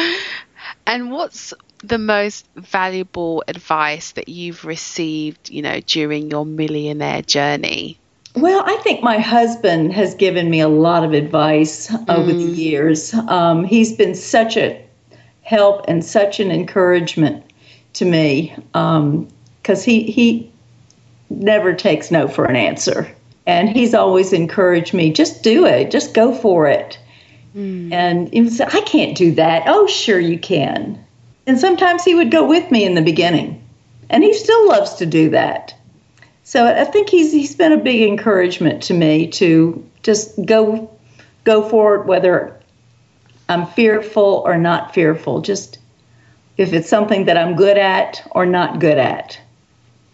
and 0.86 1.10
what's 1.10 1.52
the 1.82 1.98
most 1.98 2.46
valuable 2.54 3.42
advice 3.48 4.12
that 4.12 4.28
you've 4.28 4.64
received, 4.64 5.50
you 5.50 5.62
know, 5.62 5.80
during 5.80 6.30
your 6.30 6.46
millionaire 6.46 7.22
journey? 7.22 7.99
Well, 8.36 8.62
I 8.64 8.76
think 8.76 9.02
my 9.02 9.18
husband 9.18 9.92
has 9.92 10.14
given 10.14 10.50
me 10.50 10.60
a 10.60 10.68
lot 10.68 11.04
of 11.04 11.12
advice 11.12 11.88
mm. 11.88 12.08
over 12.08 12.32
the 12.32 12.52
mm. 12.52 12.56
years. 12.56 13.12
Um, 13.14 13.64
he's 13.64 13.92
been 13.92 14.14
such 14.14 14.56
a 14.56 14.84
help 15.42 15.84
and 15.88 16.04
such 16.04 16.38
an 16.38 16.52
encouragement 16.52 17.44
to 17.94 18.04
me 18.04 18.54
because 18.72 19.78
um, 19.78 19.84
he 19.84 20.04
he 20.04 20.52
never 21.28 21.74
takes 21.74 22.10
no 22.10 22.28
for 22.28 22.44
an 22.44 22.54
answer, 22.54 23.12
and 23.46 23.68
he's 23.68 23.94
always 23.94 24.32
encouraged 24.32 24.94
me 24.94 25.12
just 25.12 25.42
do 25.42 25.66
it, 25.66 25.90
just 25.90 26.14
go 26.14 26.32
for 26.32 26.68
it. 26.68 26.98
Mm. 27.56 27.92
And 27.92 28.32
he 28.32 28.42
would 28.42 28.52
say, 28.52 28.64
I 28.64 28.80
can't 28.82 29.16
do 29.16 29.32
that. 29.32 29.64
Oh, 29.66 29.88
sure 29.88 30.20
you 30.20 30.38
can. 30.38 31.04
And 31.48 31.58
sometimes 31.58 32.04
he 32.04 32.14
would 32.14 32.30
go 32.30 32.46
with 32.46 32.70
me 32.70 32.84
in 32.84 32.94
the 32.94 33.02
beginning, 33.02 33.60
and 34.08 34.22
he 34.22 34.32
still 34.34 34.68
loves 34.68 34.94
to 34.94 35.06
do 35.06 35.30
that. 35.30 35.74
So 36.50 36.66
I 36.66 36.82
think 36.82 37.08
he's 37.08 37.30
he's 37.30 37.54
been 37.54 37.70
a 37.70 37.76
big 37.76 38.02
encouragement 38.02 38.82
to 38.84 38.92
me 38.92 39.28
to 39.28 39.88
just 40.02 40.34
go 40.44 40.90
go 41.44 41.62
forward 41.68 42.08
whether 42.08 42.58
I'm 43.48 43.68
fearful 43.68 44.42
or 44.44 44.58
not 44.58 44.92
fearful. 44.92 45.42
Just 45.42 45.78
if 46.56 46.72
it's 46.72 46.88
something 46.88 47.26
that 47.26 47.38
I'm 47.38 47.54
good 47.54 47.78
at 47.78 48.28
or 48.32 48.46
not 48.46 48.80
good 48.80 48.98
at. 48.98 49.38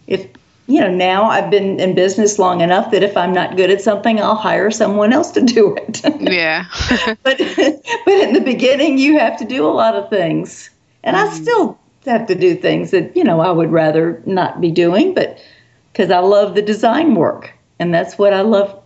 If 0.05 0.27
you 0.67 0.79
know, 0.79 0.91
now 0.91 1.23
I've 1.23 1.49
been 1.49 1.79
in 1.79 1.95
business 1.95 2.37
long 2.37 2.61
enough 2.61 2.91
that 2.91 3.01
if 3.01 3.17
I'm 3.17 3.33
not 3.33 3.57
good 3.57 3.71
at 3.71 3.81
something, 3.81 4.21
I'll 4.21 4.35
hire 4.35 4.69
someone 4.69 5.13
else 5.13 5.31
to 5.31 5.41
do 5.41 5.75
it. 5.75 6.03
Yeah. 6.21 6.65
but 7.23 7.39
but 7.39 8.13
in 8.13 8.33
the 8.33 8.43
beginning, 8.45 8.99
you 8.99 9.17
have 9.17 9.39
to 9.39 9.45
do 9.45 9.65
a 9.65 9.73
lot 9.73 9.95
of 9.95 10.11
things, 10.11 10.69
and 11.03 11.17
mm. 11.17 11.19
I 11.19 11.33
still 11.33 11.79
have 12.05 12.27
to 12.27 12.35
do 12.35 12.53
things 12.53 12.91
that 12.91 13.17
you 13.17 13.23
know 13.23 13.39
I 13.39 13.49
would 13.49 13.71
rather 13.71 14.21
not 14.27 14.61
be 14.61 14.69
doing, 14.69 15.15
but 15.15 15.39
because 15.97 16.11
I 16.11 16.19
love 16.19 16.53
the 16.53 16.61
design 16.61 17.15
work. 17.15 17.51
And 17.79 17.91
that's 17.91 18.19
what 18.19 18.31
I 18.31 18.41
love 18.41 18.79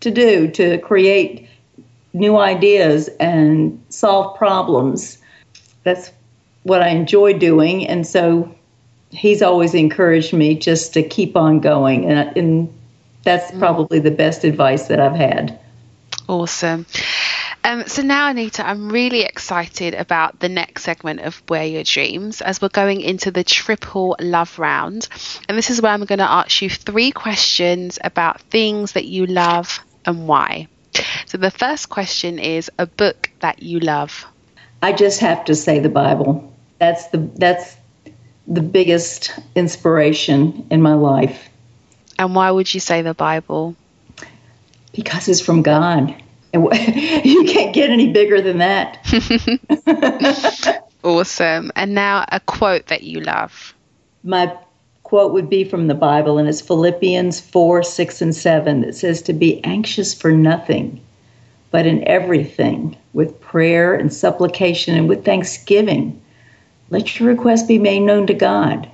to 0.00 0.10
do 0.10 0.50
to 0.52 0.78
create 0.78 1.46
new 2.14 2.38
ideas 2.38 3.08
and 3.20 3.78
solve 3.90 4.38
problems. 4.38 5.18
That's 5.82 6.10
what 6.62 6.80
I 6.80 6.88
enjoy 6.88 7.34
doing. 7.34 7.86
And 7.86 8.06
so 8.06 8.54
he's 9.10 9.42
always 9.42 9.74
encouraged 9.74 10.32
me 10.32 10.54
just 10.54 10.94
to 10.94 11.02
keep 11.02 11.36
on 11.36 11.60
going. 11.60 12.06
And, 12.06 12.34
and 12.34 12.78
that's 13.22 13.50
mm. 13.52 13.58
probably 13.58 13.98
the 13.98 14.10
best 14.10 14.42
advice 14.42 14.88
that 14.88 14.98
I've 14.98 15.16
had. 15.16 15.58
Awesome. 16.26 16.86
Um, 17.62 17.86
so 17.86 18.02
now, 18.02 18.30
Anita, 18.30 18.66
I'm 18.66 18.90
really 18.90 19.22
excited 19.22 19.94
about 19.94 20.40
the 20.40 20.48
next 20.48 20.82
segment 20.82 21.20
of 21.20 21.42
Wear 21.48 21.64
Your 21.64 21.84
Dreams 21.84 22.40
as 22.40 22.60
we're 22.60 22.68
going 22.68 23.02
into 23.02 23.30
the 23.30 23.44
triple 23.44 24.16
love 24.18 24.58
round. 24.58 25.08
And 25.48 25.58
this 25.58 25.68
is 25.68 25.82
where 25.82 25.92
I'm 25.92 26.04
going 26.04 26.20
to 26.20 26.30
ask 26.30 26.62
you 26.62 26.70
three 26.70 27.10
questions 27.10 27.98
about 28.02 28.40
things 28.42 28.92
that 28.92 29.04
you 29.04 29.26
love 29.26 29.80
and 30.06 30.26
why. 30.26 30.68
So 31.26 31.38
the 31.38 31.50
first 31.50 31.90
question 31.90 32.38
is 32.38 32.70
a 32.78 32.86
book 32.86 33.30
that 33.40 33.62
you 33.62 33.78
love. 33.78 34.26
I 34.82 34.92
just 34.92 35.20
have 35.20 35.44
to 35.44 35.54
say 35.54 35.78
the 35.80 35.88
Bible. 35.90 36.52
That's 36.78 37.08
the 37.08 37.18
that's 37.18 37.76
the 38.46 38.62
biggest 38.62 39.38
inspiration 39.54 40.66
in 40.70 40.80
my 40.80 40.94
life. 40.94 41.48
And 42.18 42.34
why 42.34 42.50
would 42.50 42.72
you 42.72 42.80
say 42.80 43.02
the 43.02 43.14
Bible? 43.14 43.76
Because 44.92 45.28
it's 45.28 45.40
from 45.40 45.62
God. 45.62 46.20
you 46.52 47.44
can't 47.44 47.72
get 47.72 47.90
any 47.90 48.10
bigger 48.10 48.40
than 48.40 48.58
that. 48.58 48.98
awesome. 51.04 51.70
And 51.76 51.94
now 51.94 52.24
a 52.32 52.40
quote 52.40 52.86
that 52.86 53.04
you 53.04 53.20
love. 53.20 53.74
My 54.24 54.52
quote 55.04 55.32
would 55.32 55.48
be 55.48 55.64
from 55.64 55.86
the 55.86 55.94
Bible, 55.94 56.38
and 56.38 56.48
it's 56.48 56.60
Philippians 56.60 57.40
4 57.40 57.82
6 57.84 58.22
and 58.22 58.34
7 58.34 58.80
that 58.80 58.96
says, 58.96 59.22
To 59.22 59.32
be 59.32 59.62
anxious 59.64 60.12
for 60.12 60.32
nothing, 60.32 61.00
but 61.70 61.86
in 61.86 62.06
everything, 62.08 62.96
with 63.12 63.40
prayer 63.40 63.94
and 63.94 64.12
supplication 64.12 64.96
and 64.96 65.08
with 65.08 65.24
thanksgiving, 65.24 66.20
let 66.90 67.18
your 67.18 67.28
request 67.28 67.68
be 67.68 67.78
made 67.78 68.00
known 68.00 68.26
to 68.26 68.34
God. 68.34 68.90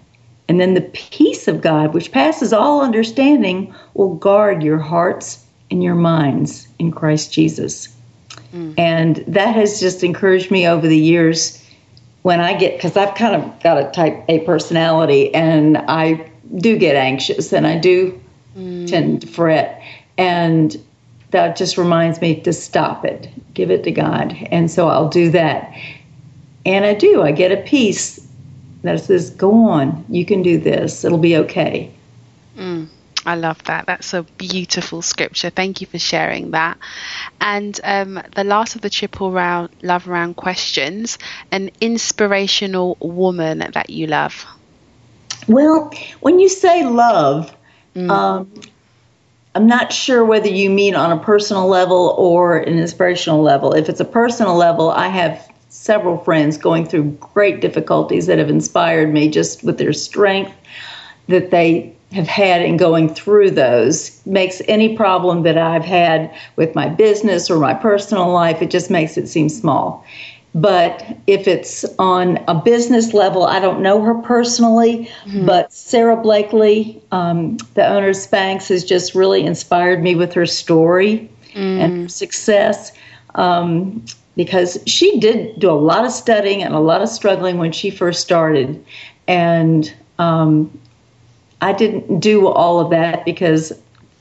And 0.48 0.60
then 0.60 0.74
the 0.74 0.82
peace 0.82 1.48
of 1.48 1.62
God, 1.62 1.94
which 1.94 2.12
passes 2.12 2.52
all 2.52 2.82
understanding, 2.82 3.74
will 3.94 4.14
guard 4.14 4.62
your 4.62 4.78
hearts 4.78 5.45
and 5.70 5.82
your 5.82 5.94
minds 5.94 6.68
in 6.78 6.92
Christ 6.92 7.32
Jesus. 7.32 7.88
Mm. 8.52 8.74
And 8.78 9.16
that 9.28 9.54
has 9.54 9.80
just 9.80 10.04
encouraged 10.04 10.50
me 10.50 10.66
over 10.66 10.86
the 10.86 10.98
years 10.98 11.62
when 12.22 12.40
I 12.40 12.54
get, 12.54 12.76
because 12.76 12.96
I've 12.96 13.14
kind 13.14 13.34
of 13.34 13.62
got 13.62 13.78
a 13.78 13.90
type 13.90 14.24
A 14.28 14.40
personality 14.40 15.34
and 15.34 15.78
I 15.78 16.30
do 16.56 16.76
get 16.76 16.96
anxious 16.96 17.52
and 17.52 17.66
I 17.66 17.78
do 17.78 18.20
mm. 18.56 18.88
tend 18.88 19.22
to 19.22 19.26
fret. 19.26 19.82
And 20.18 20.76
that 21.30 21.56
just 21.56 21.76
reminds 21.76 22.20
me 22.20 22.40
to 22.42 22.52
stop 22.52 23.04
it, 23.04 23.28
give 23.54 23.70
it 23.70 23.84
to 23.84 23.90
God. 23.90 24.36
And 24.50 24.70
so 24.70 24.88
I'll 24.88 25.08
do 25.08 25.30
that. 25.30 25.72
And 26.64 26.84
I 26.84 26.94
do, 26.94 27.22
I 27.22 27.32
get 27.32 27.52
a 27.52 27.62
peace 27.62 28.26
that 28.82 29.00
says, 29.00 29.30
go 29.30 29.68
on, 29.68 30.04
you 30.08 30.24
can 30.24 30.42
do 30.42 30.58
this, 30.58 31.04
it'll 31.04 31.18
be 31.18 31.36
okay. 31.36 31.92
I 33.26 33.34
love 33.34 33.62
that. 33.64 33.86
That's 33.86 34.14
a 34.14 34.22
beautiful 34.22 35.02
scripture. 35.02 35.50
Thank 35.50 35.80
you 35.80 35.86
for 35.88 35.98
sharing 35.98 36.52
that. 36.52 36.78
And 37.40 37.78
um, 37.82 38.22
the 38.34 38.44
last 38.44 38.76
of 38.76 38.82
the 38.82 38.90
triple 38.90 39.32
round 39.32 39.70
love 39.82 40.06
round 40.06 40.36
questions: 40.36 41.18
an 41.50 41.70
inspirational 41.80 42.96
woman 43.00 43.58
that 43.58 43.90
you 43.90 44.06
love. 44.06 44.46
Well, 45.48 45.92
when 46.20 46.38
you 46.38 46.48
say 46.48 46.84
love, 46.84 47.54
mm. 47.94 48.10
um, 48.10 48.50
I'm 49.56 49.66
not 49.66 49.92
sure 49.92 50.24
whether 50.24 50.48
you 50.48 50.70
mean 50.70 50.94
on 50.94 51.10
a 51.10 51.18
personal 51.18 51.66
level 51.66 52.14
or 52.18 52.58
an 52.58 52.78
inspirational 52.78 53.42
level. 53.42 53.72
If 53.72 53.88
it's 53.88 54.00
a 54.00 54.04
personal 54.04 54.54
level, 54.54 54.90
I 54.90 55.08
have 55.08 55.52
several 55.68 56.18
friends 56.18 56.58
going 56.58 56.86
through 56.86 57.10
great 57.34 57.60
difficulties 57.60 58.26
that 58.26 58.38
have 58.38 58.50
inspired 58.50 59.12
me 59.12 59.28
just 59.28 59.64
with 59.64 59.78
their 59.78 59.92
strength 59.92 60.52
that 61.28 61.50
they 61.50 61.95
have 62.12 62.28
had 62.28 62.62
in 62.62 62.76
going 62.76 63.12
through 63.12 63.50
those 63.50 64.24
makes 64.26 64.62
any 64.68 64.96
problem 64.96 65.42
that 65.42 65.58
I've 65.58 65.84
had 65.84 66.32
with 66.54 66.74
my 66.74 66.88
business 66.88 67.50
or 67.50 67.58
my 67.58 67.74
personal 67.74 68.32
life, 68.32 68.62
it 68.62 68.70
just 68.70 68.90
makes 68.90 69.16
it 69.16 69.28
seem 69.28 69.48
small. 69.48 70.04
But 70.54 71.04
if 71.26 71.46
it's 71.46 71.84
on 71.98 72.42
a 72.48 72.54
business 72.54 73.12
level, 73.12 73.44
I 73.44 73.60
don't 73.60 73.82
know 73.82 74.00
her 74.02 74.14
personally, 74.14 75.10
mm-hmm. 75.24 75.44
but 75.44 75.70
Sara 75.72 76.16
Blakely, 76.16 77.02
um, 77.12 77.58
the 77.74 77.86
owner 77.86 78.08
of 78.08 78.16
Spanx, 78.16 78.68
has 78.68 78.82
just 78.82 79.14
really 79.14 79.44
inspired 79.44 80.02
me 80.02 80.14
with 80.14 80.32
her 80.32 80.46
story 80.46 81.30
mm. 81.52 81.78
and 81.78 82.02
her 82.02 82.08
success. 82.08 82.92
Um, 83.34 84.02
because 84.34 84.78
she 84.86 85.18
did 85.18 85.58
do 85.58 85.70
a 85.70 85.72
lot 85.72 86.04
of 86.04 86.12
studying 86.12 86.62
and 86.62 86.74
a 86.74 86.78
lot 86.78 87.02
of 87.02 87.08
struggling 87.08 87.58
when 87.58 87.72
she 87.72 87.90
first 87.90 88.20
started. 88.20 88.82
And 89.26 89.92
um, 90.18 90.78
I 91.60 91.72
didn't 91.72 92.20
do 92.20 92.48
all 92.48 92.80
of 92.80 92.90
that 92.90 93.24
because, 93.24 93.72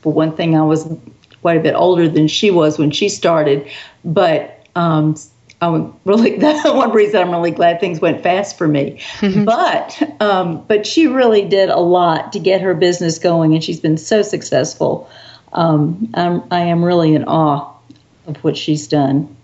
for 0.02 0.14
one 0.14 0.36
thing, 0.36 0.56
I 0.56 0.62
was 0.62 0.88
quite 1.42 1.58
a 1.58 1.62
bit 1.62 1.76
older 1.76 2.08
than 2.08 2.28
she 2.28 2.52
was 2.52 2.80
when 2.80 2.92
she 2.92 3.10
started. 3.10 3.70
But 4.04 4.68
um, 4.76 5.16
I'm 5.62 5.94
really 6.06 6.38
that's 6.40 6.64
one 6.64 6.92
reason 6.92 7.22
I'm 7.22 7.32
really 7.32 7.52
glad 7.52 7.80
things 7.80 8.00
went 8.00 8.24
fast 8.24 8.58
for 8.58 8.68
me. 8.68 9.02
Mm-hmm. 9.20 9.46
But 9.46 10.22
um, 10.22 10.64
but 10.68 10.86
she 10.86 11.08
really 11.08 11.48
did 11.48 11.70
a 11.70 11.80
lot 11.80 12.34
to 12.34 12.40
get 12.40 12.62
her 12.62 12.74
business 12.74 13.20
going, 13.20 13.54
and 13.54 13.64
she's 13.64 13.80
been 13.80 13.98
so 13.98 14.22
successful. 14.22 15.10
Um, 15.54 16.12
I'm, 16.14 16.44
I 16.52 16.62
am 16.62 16.84
really 16.84 17.16
in 17.16 17.24
awe 17.26 17.74
of 18.28 18.44
what 18.44 18.58
she's 18.58 18.88
done. 18.88 19.36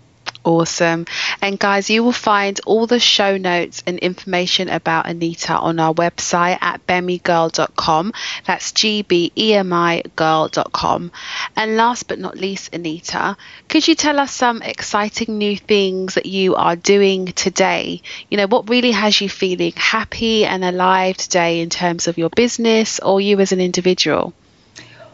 Awesome. 0.44 1.06
And 1.40 1.56
guys, 1.56 1.88
you 1.88 2.02
will 2.02 2.10
find 2.10 2.60
all 2.66 2.88
the 2.88 2.98
show 2.98 3.36
notes 3.36 3.84
and 3.86 3.98
information 4.00 4.68
about 4.68 5.06
Anita 5.06 5.54
on 5.54 5.78
our 5.78 5.94
website 5.94 6.58
at 6.60 6.84
gbemigirl.com. 6.86 8.12
That's 8.44 8.72
G 8.72 9.02
B 9.02 9.30
E 9.36 9.54
M 9.54 9.72
I 9.72 10.02
girl.com. 10.16 11.12
And 11.54 11.76
last 11.76 12.08
but 12.08 12.18
not 12.18 12.36
least, 12.36 12.74
Anita, 12.74 13.36
could 13.68 13.86
you 13.86 13.94
tell 13.94 14.18
us 14.18 14.34
some 14.34 14.62
exciting 14.62 15.38
new 15.38 15.56
things 15.56 16.14
that 16.14 16.26
you 16.26 16.56
are 16.56 16.74
doing 16.74 17.26
today? 17.26 18.02
You 18.28 18.36
know, 18.36 18.48
what 18.48 18.68
really 18.68 18.90
has 18.90 19.20
you 19.20 19.28
feeling 19.28 19.72
happy 19.76 20.44
and 20.44 20.64
alive 20.64 21.18
today 21.18 21.60
in 21.60 21.70
terms 21.70 22.08
of 22.08 22.18
your 22.18 22.30
business 22.30 22.98
or 22.98 23.20
you 23.20 23.38
as 23.38 23.52
an 23.52 23.60
individual? 23.60 24.32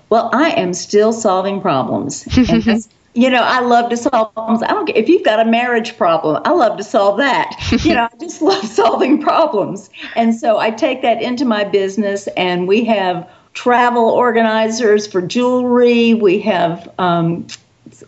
Well, 0.08 0.30
I 0.32 0.52
am 0.52 0.72
still 0.72 1.12
solving 1.12 1.60
problems. 1.60 2.26
And 2.48 2.88
you 3.14 3.30
know, 3.30 3.42
I 3.42 3.60
love 3.60 3.90
to 3.90 3.96
solve 3.96 4.34
problems. 4.34 4.62
I 4.62 4.68
don't 4.68 4.86
care 4.86 4.96
if 4.96 5.08
you've 5.08 5.24
got 5.24 5.44
a 5.44 5.50
marriage 5.50 5.96
problem, 5.96 6.40
I 6.44 6.50
love 6.50 6.76
to 6.76 6.84
solve 6.84 7.18
that. 7.18 7.56
you 7.84 7.94
know, 7.94 8.08
I 8.12 8.16
just 8.20 8.42
love 8.42 8.64
solving 8.68 9.20
problems. 9.20 9.90
And 10.14 10.34
so 10.34 10.58
I 10.58 10.70
take 10.70 11.02
that 11.02 11.22
into 11.22 11.44
my 11.44 11.64
business, 11.64 12.28
and 12.36 12.68
we 12.68 12.84
have 12.84 13.28
travel 13.54 14.04
organizers 14.04 15.06
for 15.06 15.20
jewelry. 15.20 16.14
We 16.14 16.38
have 16.40 16.88
um, 16.98 17.46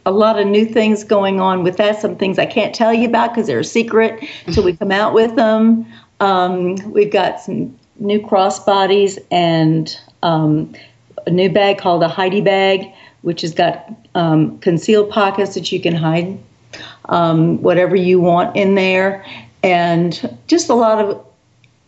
a 0.07 0.13
lot 0.13 0.39
of 0.39 0.47
new 0.47 0.65
things 0.65 1.03
going 1.03 1.41
on 1.41 1.65
with 1.65 1.77
that. 1.79 2.01
Some 2.01 2.17
things 2.17 2.39
I 2.39 2.47
can't 2.47 2.75
tell 2.75 2.95
you 2.95 3.09
about 3.09 3.35
because 3.35 3.47
they're 3.47 3.61
a 3.61 3.65
secret 3.65 4.29
until 4.47 4.65
we 4.65 4.77
come 4.77 4.93
out 4.93 5.15
with 5.15 5.35
them. 5.35 5.87
Um, 6.21 6.77
we've 6.93 7.11
got 7.11 7.41
some 7.41 7.77
new 7.99 8.21
crossbodies 8.21 9.19
and 9.31 9.99
um, 10.23 10.75
a 11.27 11.31
new 11.31 11.51
bag 11.51 11.79
called 11.79 12.03
a 12.03 12.09
Heidi 12.09 12.41
bag 12.41 12.93
which 13.23 13.43
has 13.43 13.55
got 13.55 13.89
um, 14.15 14.59
concealed 14.59 15.11
pockets 15.11 15.55
that 15.55 15.71
you 15.73 15.81
can 15.81 15.95
hide 15.95 16.39
um, 17.07 17.61
whatever 17.63 17.97
you 17.97 18.21
want 18.21 18.57
in 18.57 18.75
there, 18.75 19.25
and 19.63 20.39
just 20.47 20.69
a 20.69 20.75
lot 20.75 21.05
of 21.05 21.27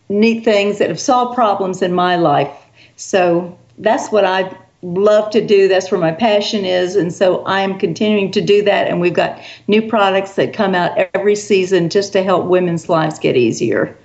neat 0.09 0.43
things 0.43 0.77
that 0.79 0.89
have 0.89 0.99
solved 0.99 1.35
problems 1.35 1.81
in 1.81 1.93
my 1.93 2.15
life. 2.15 2.51
So 2.97 3.57
that's 3.77 4.11
what 4.11 4.25
I 4.25 4.55
love 4.81 5.31
to 5.31 5.45
do. 5.45 5.67
That's 5.67 5.89
where 5.91 5.99
my 5.99 6.11
passion 6.11 6.65
is. 6.65 6.95
And 6.95 7.13
so 7.13 7.43
I 7.45 7.61
am 7.61 7.79
continuing 7.79 8.31
to 8.31 8.41
do 8.41 8.61
that. 8.63 8.87
And 8.87 8.99
we've 8.99 9.13
got 9.13 9.41
new 9.67 9.87
products 9.87 10.35
that 10.35 10.53
come 10.53 10.75
out 10.75 10.97
every 11.13 11.35
season 11.35 11.89
just 11.89 12.11
to 12.13 12.23
help 12.23 12.45
women's 12.45 12.89
lives 12.89 13.17
get 13.17 13.37
easier. 13.37 13.97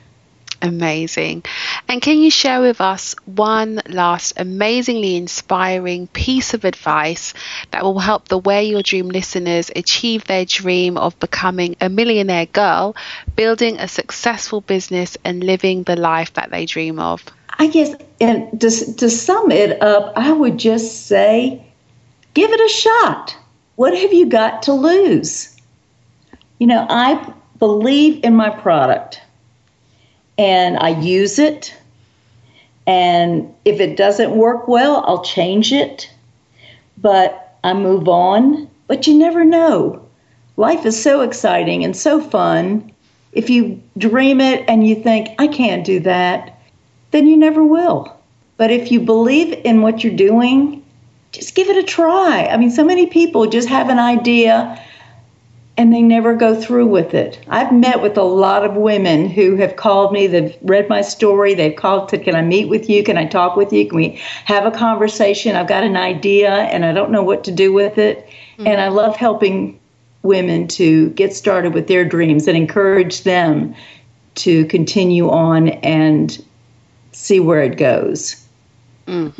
Amazing. 0.61 1.45
And 1.87 2.03
can 2.03 2.19
you 2.19 2.31
share 2.31 2.61
with 2.61 2.81
us 2.81 3.15
one 3.27 3.81
last 3.89 4.41
amazingly 4.41 5.15
inspiring 5.15 6.09
piece 6.09 6.53
of 6.53 6.65
advice 6.65 7.33
that 7.71 7.85
will 7.85 8.01
help 8.01 8.27
the 8.27 8.39
Wear 8.39 8.63
Your 8.63 8.83
Dream 8.83 9.09
listeners 9.09 9.71
achieve 9.75 10.25
their 10.25 10.45
dream 10.45 10.99
of 10.99 11.19
becoming 11.21 11.77
a 11.81 11.89
millionaire 11.89 12.47
girl, 12.47 12.97
building 13.37 13.79
a 13.79 13.87
successful 13.87 14.61
business, 14.61 15.17
and 15.25 15.45
living 15.45 15.85
the 15.85 15.95
life 15.95 16.35
that 16.35 16.51
they 16.51 16.67
dream 16.67 16.99
of? 16.99 17.25
I 17.57 17.69
guess, 17.69 17.95
and 18.21 18.61
to, 18.61 18.95
to 18.95 19.11
sum 19.11 19.53
it 19.53 19.81
up, 19.81 20.13
I 20.17 20.33
would 20.33 20.59
just 20.59 21.07
say 21.07 21.65
give 22.35 22.51
it 22.51 22.61
a 22.61 22.69
shot. 22.69 23.37
What 23.77 23.97
have 23.97 24.13
you 24.13 24.27
got 24.27 24.63
to 24.63 24.73
lose? 24.73 25.57
You 26.59 26.67
know, 26.67 26.85
I 26.89 27.33
believe 27.61 28.25
in 28.25 28.35
my 28.35 28.51
product 28.51 29.21
and 30.39 30.79
I 30.79 30.91
use 30.91 31.39
it. 31.39 31.75
And 32.87 33.53
if 33.65 33.81
it 33.81 33.97
doesn't 33.97 34.31
work 34.31 34.69
well, 34.69 35.05
I'll 35.07 35.23
change 35.23 35.73
it. 35.73 36.11
But 36.97 37.59
I 37.63 37.75
move 37.75 38.09
on. 38.09 38.71
But 38.87 39.07
you 39.07 39.19
never 39.19 39.45
know. 39.45 40.07
Life 40.57 40.87
is 40.87 41.01
so 41.01 41.21
exciting 41.21 41.85
and 41.85 41.97
so 41.97 42.21
fun. 42.21 42.93
If 43.33 43.51
you 43.51 43.83
dream 43.99 44.41
it 44.41 44.65
and 44.69 44.87
you 44.87 44.95
think, 44.95 45.29
I 45.39 45.49
can't 45.49 45.85
do 45.85 46.01
that, 46.01 46.59
then 47.11 47.27
you 47.27 47.37
never 47.37 47.63
will. 47.63 48.17
But 48.57 48.71
if 48.71 48.91
you 48.91 49.01
believe 49.01 49.53
in 49.65 49.83
what 49.83 50.03
you're 50.03 50.17
doing, 50.17 50.85
just 51.33 51.55
give 51.55 51.69
it 51.69 51.77
a 51.77 51.83
try. 51.83 52.47
I 52.47 52.57
mean, 52.57 52.71
so 52.71 52.85
many 52.85 53.07
people 53.07 53.47
just 53.47 53.69
have 53.69 53.91
an 53.91 53.99
idea 53.99 54.83
and 55.79 55.93
they 55.93 56.03
never 56.03 56.35
go 56.35 56.61
through 56.61 56.89
with 56.89 57.15
it. 57.15 57.39
I've 57.47 57.73
met 57.73 58.03
with 58.03 58.19
a 58.19 58.23
lot 58.23 58.65
of 58.65 58.75
women 58.75 59.31
who 59.31 59.55
have 59.57 59.77
called 59.77 60.13
me, 60.13 60.27
they've 60.27 60.55
read 60.63 60.89
my 60.89 61.03
story, 61.03 61.55
they've 61.55 61.77
called, 61.77 62.11
said, 62.11 62.25
Can 62.25 62.35
I 62.35 62.43
meet 62.43 62.69
with 62.69 62.91
you? 62.91 63.05
Can 63.05 63.17
I 63.17 63.27
talk 63.27 63.57
with 63.57 63.73
you? 63.73 63.89
Can 63.89 63.97
we 63.97 64.21
have 64.45 64.67
a 64.67 64.73
conversation? 64.73 65.55
I've 65.55 65.69
got 65.69 65.85
an 65.85 65.97
idea 65.97 66.51
and 66.51 66.85
I 66.85 66.93
don't 66.93 67.13
know 67.13 67.23
what 67.23 67.45
to 67.45 67.53
do 67.53 67.73
with 67.73 67.97
it. 67.97 68.27
Mm-hmm. 68.27 68.67
And 68.67 68.81
I 68.81 68.89
love 68.89 69.15
helping 69.15 69.79
women 70.23 70.67
to 70.67 71.11
get 71.11 71.33
started 71.33 71.73
with 71.75 71.87
their 71.87 72.05
dreams 72.05 72.49
and 72.49 72.57
encourage 72.57 73.23
them 73.23 73.77
to 74.35 74.65
continue 74.67 75.31
on 75.31 75.69
and 75.69 76.45
see 77.13 77.39
where 77.39 77.63
it 77.63 77.77
goes. 77.77 78.45
Mm. 79.07 79.33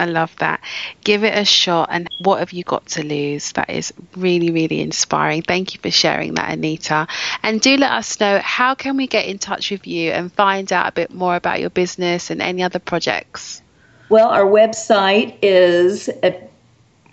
I 0.00 0.06
love 0.06 0.34
that. 0.38 0.62
Give 1.04 1.22
it 1.24 1.36
a 1.36 1.44
shot. 1.44 1.90
And 1.92 2.08
what 2.22 2.38
have 2.38 2.52
you 2.52 2.64
got 2.64 2.86
to 2.86 3.04
lose? 3.04 3.52
That 3.52 3.68
is 3.68 3.92
really, 4.16 4.50
really 4.50 4.80
inspiring. 4.80 5.42
Thank 5.42 5.74
you 5.74 5.80
for 5.80 5.90
sharing 5.90 6.32
that, 6.34 6.50
Anita. 6.50 7.06
And 7.42 7.60
do 7.60 7.76
let 7.76 7.92
us 7.92 8.18
know 8.18 8.40
how 8.42 8.74
can 8.74 8.96
we 8.96 9.06
get 9.06 9.26
in 9.26 9.38
touch 9.38 9.70
with 9.70 9.86
you 9.86 10.12
and 10.12 10.32
find 10.32 10.72
out 10.72 10.88
a 10.88 10.92
bit 10.92 11.12
more 11.12 11.36
about 11.36 11.60
your 11.60 11.68
business 11.68 12.30
and 12.30 12.40
any 12.40 12.62
other 12.62 12.78
projects? 12.78 13.60
Well, 14.08 14.28
our 14.28 14.46
website 14.46 15.36
is 15.42 16.08
at 16.08 16.48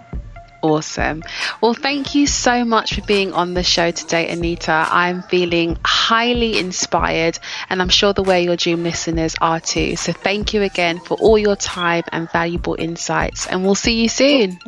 Awesome. 0.66 1.22
Well, 1.62 1.76
thank 1.76 2.16
you 2.16 2.26
so 2.26 2.66
much 2.66 2.96
for 2.96 3.02
being 3.02 3.34
on 3.34 3.54
the 3.54 3.62
show 3.62 3.92
today, 3.92 4.32
Anita. 4.32 4.72
I'm 4.72 5.22
feeling 5.22 5.78
highly 5.86 6.58
inspired, 6.58 7.38
and 7.70 7.84
I'm 7.84 7.90
sure 7.90 8.14
the 8.14 8.24
Wear 8.24 8.40
Your 8.40 8.56
Dream 8.56 8.82
listeners 8.82 9.36
are 9.40 9.60
too. 9.60 9.96
So, 9.96 10.12
thank 10.12 10.56
you 10.56 10.64
again 10.64 11.00
for 11.00 11.18
all 11.18 11.38
your 11.38 11.56
time 11.56 12.04
and 12.12 12.32
valuable 12.32 12.76
insights, 12.80 13.46
and 13.46 13.64
we'll 13.64 13.76
see 13.76 14.02
you 14.02 14.10
soon. 14.10 14.60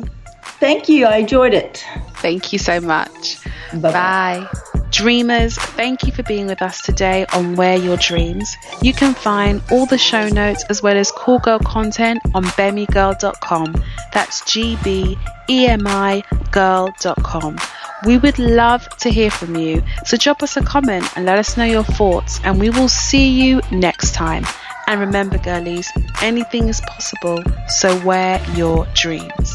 Thank 0.60 0.88
you. 0.88 1.06
I 1.06 1.18
enjoyed 1.18 1.54
it. 1.54 1.84
Thank 2.16 2.52
you 2.52 2.58
so 2.58 2.80
much. 2.80 3.38
Bye-bye. 3.72 3.90
Bye. 3.92 4.48
Dreamers, 4.90 5.56
thank 5.56 6.04
you 6.04 6.12
for 6.12 6.22
being 6.22 6.46
with 6.46 6.62
us 6.62 6.80
today 6.80 7.26
on 7.34 7.56
Wear 7.56 7.76
Your 7.76 7.98
Dreams. 7.98 8.56
You 8.80 8.94
can 8.94 9.12
find 9.12 9.62
all 9.70 9.84
the 9.84 9.98
show 9.98 10.28
notes 10.28 10.64
as 10.70 10.82
well 10.82 10.96
as 10.96 11.12
cool 11.12 11.38
girl 11.40 11.58
content 11.58 12.22
on 12.34 12.44
gbemigirl.com. 12.44 13.84
That's 14.12 14.50
G 14.50 14.78
B 14.82 15.18
E 15.48 15.66
M 15.66 15.86
I 15.86 16.22
girl.com. 16.52 17.58
We 18.06 18.16
would 18.16 18.38
love 18.38 18.88
to 18.98 19.10
hear 19.10 19.30
from 19.30 19.56
you, 19.56 19.82
so 20.06 20.16
drop 20.16 20.42
us 20.42 20.56
a 20.56 20.62
comment 20.62 21.04
and 21.16 21.26
let 21.26 21.38
us 21.38 21.56
know 21.56 21.64
your 21.64 21.84
thoughts, 21.84 22.40
and 22.44 22.58
we 22.58 22.70
will 22.70 22.88
see 22.88 23.28
you 23.28 23.60
next 23.70 24.14
time. 24.14 24.44
And 24.86 25.00
remember, 25.00 25.36
girlies, 25.36 25.92
anything 26.22 26.68
is 26.68 26.80
possible, 26.80 27.42
so 27.68 27.98
wear 28.06 28.42
your 28.54 28.86
dreams. 28.94 29.54